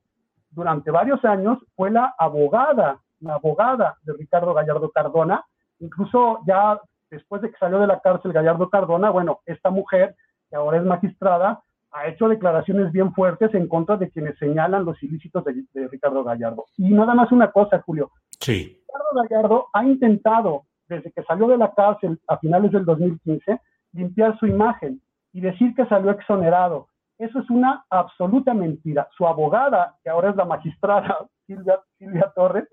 durante 0.50 0.90
varios 0.90 1.24
años, 1.24 1.58
fue 1.74 1.90
la 1.90 2.14
abogada, 2.18 3.00
la 3.20 3.34
abogada 3.34 3.96
de 4.02 4.12
Ricardo 4.12 4.54
Gallardo 4.54 4.90
Cardona, 4.90 5.44
incluso 5.80 6.40
ya 6.46 6.78
después 7.10 7.42
de 7.42 7.50
que 7.50 7.58
salió 7.58 7.78
de 7.78 7.86
la 7.86 8.00
cárcel 8.00 8.32
Gallardo 8.32 8.68
Cardona, 8.70 9.10
bueno, 9.10 9.40
esta 9.46 9.70
mujer, 9.70 10.14
que 10.50 10.56
ahora 10.56 10.78
es 10.78 10.84
magistrada, 10.84 11.62
ha 11.90 12.06
hecho 12.06 12.28
declaraciones 12.28 12.92
bien 12.92 13.12
fuertes 13.14 13.54
en 13.54 13.66
contra 13.66 13.96
de 13.96 14.10
quienes 14.10 14.38
señalan 14.38 14.84
los 14.84 15.02
ilícitos 15.02 15.44
de, 15.44 15.64
de 15.72 15.88
Ricardo 15.88 16.22
Gallardo. 16.22 16.66
Y 16.76 16.90
nada 16.90 17.14
más 17.14 17.32
una 17.32 17.50
cosa, 17.50 17.80
Julio. 17.80 18.10
Sí. 18.40 18.82
Ricardo 18.86 19.28
Gallardo 19.28 19.66
ha 19.72 19.84
intentado, 19.84 20.64
desde 20.88 21.10
que 21.12 21.22
salió 21.22 21.48
de 21.48 21.58
la 21.58 21.72
cárcel 21.74 22.18
a 22.26 22.38
finales 22.38 22.72
del 22.72 22.84
2015, 22.84 23.60
limpiar 23.92 24.38
su 24.38 24.46
imagen 24.46 25.00
y 25.32 25.40
decir 25.40 25.74
que 25.74 25.86
salió 25.86 26.10
exonerado. 26.10 26.88
Eso 27.18 27.40
es 27.40 27.50
una 27.50 27.84
absoluta 27.90 28.54
mentira. 28.54 29.08
Su 29.16 29.26
abogada, 29.26 29.96
que 30.02 30.10
ahora 30.10 30.30
es 30.30 30.36
la 30.36 30.44
magistrada 30.44 31.26
Silvia, 31.46 31.80
Silvia 31.98 32.32
Torres, 32.34 32.68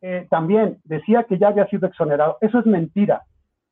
eh, 0.00 0.26
también 0.28 0.80
decía 0.84 1.24
que 1.24 1.38
ya 1.38 1.48
había 1.48 1.66
sido 1.68 1.86
exonerado. 1.86 2.38
Eso 2.40 2.58
es 2.58 2.66
mentira. 2.66 3.22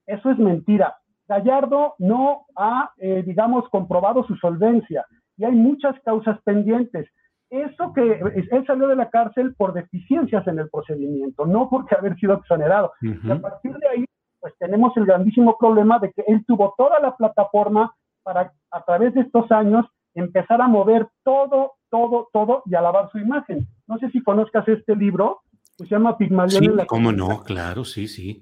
Eso 0.07 0.31
es 0.31 0.39
mentira. 0.39 0.97
Gallardo 1.29 1.95
no 1.99 2.47
ha, 2.57 2.91
eh, 2.99 3.23
digamos, 3.25 3.69
comprobado 3.71 4.25
su 4.25 4.37
solvencia 4.37 5.07
y 5.37 5.45
hay 5.45 5.53
muchas 5.53 5.99
causas 6.05 6.39
pendientes. 6.45 7.09
Eso 7.51 7.93
que 7.93 8.03
él 8.03 8.65
salió 8.67 8.89
de 8.89 8.97
la 8.97 9.11
cárcel 9.11 9.55
por 9.55 9.75
deficiencias 9.75 10.47
en 10.47 10.59
el 10.59 10.71
procedimiento, 10.71 11.45
no 11.45 11.69
porque 11.69 11.95
haber 11.95 12.17
sido 12.17 12.35
exonerado. 12.35 12.93
Uh 13.03 13.07
-huh. 13.07 13.29
Y 13.29 13.31
a 13.31 13.41
partir 13.41 13.77
de 13.77 13.89
ahí, 13.89 14.05
pues 14.41 14.55
tenemos 14.59 14.97
el 14.97 15.05
grandísimo 15.05 15.57
problema 15.59 15.99
de 15.99 16.13
que 16.13 16.25
él 16.27 16.45
tuvo 16.47 16.75
toda 16.77 16.99
la 17.01 17.15
plataforma 17.15 17.95
para, 18.23 18.53
a 18.71 18.85
través 18.85 19.15
de 19.15 19.21
estos 19.21 19.51
años, 19.53 19.85
empezar 20.15 20.63
a 20.63 20.69
mover 20.69 21.09
todo, 21.25 21.73
todo, 21.91 22.29
todo 22.33 22.63
y 22.67 22.75
a 22.75 22.81
lavar 22.81 23.11
su 23.11 23.19
imagen. 23.19 23.67
No 23.87 23.99
sé 23.99 24.11
si 24.11 24.23
conozcas 24.23 24.67
este 24.69 24.97
libro, 24.97 25.41
que 25.77 25.85
se 25.85 25.91
llama 25.91 26.17
Pigmalión 26.17 26.63
sí, 26.63 26.67
en 26.71 26.77
la 26.77 26.87
cómo 26.87 27.13
no, 27.13 27.43
claro, 27.43 27.85
sí, 27.85 28.09
sí 28.09 28.41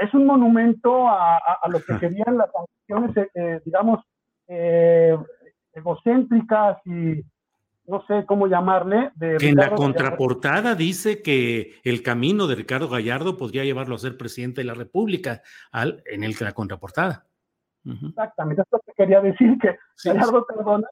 es 0.00 0.14
un 0.14 0.26
monumento 0.26 1.08
a, 1.08 1.36
a, 1.36 1.58
a 1.62 1.68
lo 1.68 1.80
que 1.82 1.98
serían 1.98 2.38
las 2.38 2.50
ambiciones, 2.54 3.16
eh, 3.16 3.30
eh, 3.34 3.60
digamos, 3.64 4.00
eh, 4.48 5.16
egocéntricas 5.72 6.78
y 6.86 7.22
no 7.86 8.04
sé 8.06 8.24
cómo 8.26 8.46
llamarle. 8.46 9.10
De 9.14 9.36
que 9.36 9.48
en 9.48 9.56
la 9.56 9.74
contraportada 9.74 10.60
Gallardo. 10.60 10.78
dice 10.78 11.22
que 11.22 11.80
el 11.84 12.02
camino 12.02 12.46
de 12.46 12.54
Ricardo 12.54 12.88
Gallardo 12.88 13.36
podría 13.36 13.64
llevarlo 13.64 13.94
a 13.94 13.98
ser 13.98 14.16
presidente 14.16 14.62
de 14.62 14.66
la 14.66 14.74
República, 14.74 15.42
al, 15.70 16.02
en 16.06 16.24
el, 16.24 16.34
la 16.40 16.52
contraportada. 16.52 17.26
Uh 17.84 17.90
-huh. 17.92 18.08
Exactamente, 18.08 18.62
es 18.62 18.68
lo 18.70 18.80
que 18.80 18.92
quería 18.96 19.20
decir, 19.20 19.58
que 19.58 19.76
sí, 19.96 20.08
Gallardo 20.08 20.46
Cardona 20.46 20.88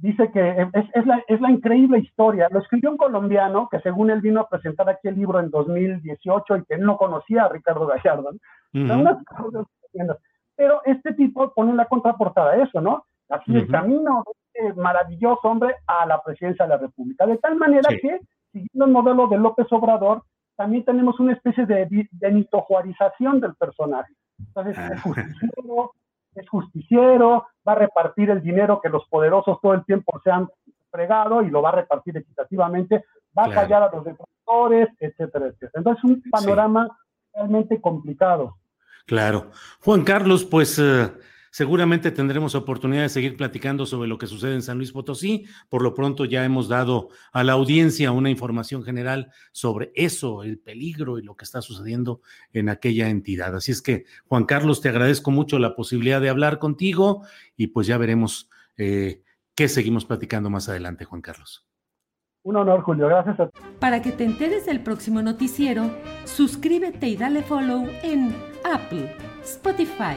dice 0.00 0.30
que 0.32 0.68
es, 0.72 0.84
es, 0.92 1.06
la, 1.06 1.22
es 1.28 1.40
la 1.40 1.50
increíble 1.50 1.98
historia. 1.98 2.48
Lo 2.50 2.60
escribió 2.60 2.90
un 2.90 2.96
colombiano 2.96 3.68
que 3.70 3.80
según 3.80 4.10
él 4.10 4.20
vino 4.20 4.40
a 4.40 4.48
presentar 4.48 4.88
aquí 4.88 5.08
el 5.08 5.16
libro 5.16 5.40
en 5.40 5.50
2018 5.50 6.56
y 6.56 6.64
que 6.64 6.74
él 6.74 6.82
no 6.82 6.96
conocía 6.96 7.44
a 7.44 7.48
Ricardo 7.48 7.86
Gallardo. 7.86 8.30
Uh 8.74 8.78
-huh. 8.78 10.18
Pero 10.56 10.80
este 10.84 11.14
tipo 11.14 11.52
pone 11.52 11.74
la 11.74 11.86
contraportada 11.86 12.56
eso, 12.56 12.80
¿no? 12.80 13.04
Así 13.28 13.50
uh 13.50 13.54
-huh. 13.54 13.60
el 13.62 13.68
camino 13.70 14.22
de 14.26 14.68
este 14.68 14.80
maravilloso 14.80 15.48
hombre 15.48 15.74
a 15.86 16.06
la 16.06 16.22
presidencia 16.22 16.64
de 16.64 16.70
la 16.70 16.78
República. 16.78 17.26
De 17.26 17.38
tal 17.38 17.56
manera 17.56 17.90
sí. 17.90 17.98
que, 18.00 18.20
siguiendo 18.52 18.84
el 18.84 18.92
modelo 18.92 19.26
de 19.28 19.38
López 19.38 19.66
Obrador, 19.70 20.22
también 20.56 20.84
tenemos 20.84 21.18
una 21.18 21.32
especie 21.32 21.66
de, 21.66 22.08
de 22.10 22.30
mitojuarización 22.30 23.40
del 23.40 23.54
personaje. 23.54 24.12
Entonces, 24.38 24.78
es 24.78 25.02
justiciero, 25.02 25.92
es 26.34 26.48
justiciero, 26.48 27.46
va 27.66 27.72
a 27.72 27.76
repartir 27.76 28.30
el 28.30 28.42
dinero 28.42 28.80
que 28.82 28.88
los 28.88 29.06
poderosos 29.08 29.58
todo 29.60 29.74
el 29.74 29.84
tiempo 29.84 30.20
se 30.22 30.30
han 30.30 30.48
fregado 30.90 31.42
y 31.42 31.50
lo 31.50 31.62
va 31.62 31.70
a 31.70 31.76
repartir 31.76 32.16
equitativamente, 32.16 33.04
va 33.36 33.44
claro. 33.44 33.50
a 33.50 33.54
callar 33.54 33.82
a 33.82 33.90
los 33.94 34.04
detractores, 34.04 34.88
etcétera, 35.00 35.46
etcétera. 35.46 35.72
Entonces, 35.74 36.04
un 36.04 36.22
panorama 36.30 36.86
sí. 36.86 37.30
realmente 37.34 37.80
complicado. 37.80 38.56
Claro. 39.06 39.50
Juan 39.84 40.02
Carlos, 40.04 40.44
pues 40.44 40.78
uh, 40.78 41.10
Seguramente 41.54 42.10
tendremos 42.10 42.56
oportunidad 42.56 43.02
de 43.02 43.08
seguir 43.08 43.36
platicando 43.36 43.86
sobre 43.86 44.08
lo 44.08 44.18
que 44.18 44.26
sucede 44.26 44.54
en 44.54 44.62
San 44.62 44.76
Luis 44.76 44.90
Potosí. 44.90 45.46
Por 45.68 45.82
lo 45.82 45.94
pronto 45.94 46.24
ya 46.24 46.44
hemos 46.44 46.66
dado 46.66 47.10
a 47.32 47.44
la 47.44 47.52
audiencia 47.52 48.10
una 48.10 48.28
información 48.28 48.82
general 48.82 49.30
sobre 49.52 49.92
eso, 49.94 50.42
el 50.42 50.58
peligro 50.58 51.16
y 51.16 51.22
lo 51.22 51.36
que 51.36 51.44
está 51.44 51.62
sucediendo 51.62 52.22
en 52.52 52.70
aquella 52.70 53.08
entidad. 53.08 53.54
Así 53.54 53.70
es 53.70 53.82
que, 53.82 54.04
Juan 54.26 54.46
Carlos, 54.46 54.80
te 54.80 54.88
agradezco 54.88 55.30
mucho 55.30 55.60
la 55.60 55.76
posibilidad 55.76 56.20
de 56.20 56.28
hablar 56.28 56.58
contigo 56.58 57.22
y 57.56 57.68
pues 57.68 57.86
ya 57.86 57.98
veremos 57.98 58.50
eh, 58.76 59.22
qué 59.54 59.68
seguimos 59.68 60.04
platicando 60.04 60.50
más 60.50 60.68
adelante, 60.68 61.04
Juan 61.04 61.22
Carlos. 61.22 61.64
Un 62.42 62.56
honor, 62.56 62.82
Julio. 62.82 63.06
Gracias 63.06 63.38
a 63.38 63.50
Para 63.78 64.02
que 64.02 64.10
te 64.10 64.24
enteres 64.24 64.66
del 64.66 64.82
próximo 64.82 65.22
noticiero, 65.22 65.88
suscríbete 66.24 67.06
y 67.06 67.16
dale 67.16 67.44
follow 67.44 67.88
en 68.02 68.34
Apple, 68.64 69.14
Spotify, 69.44 70.16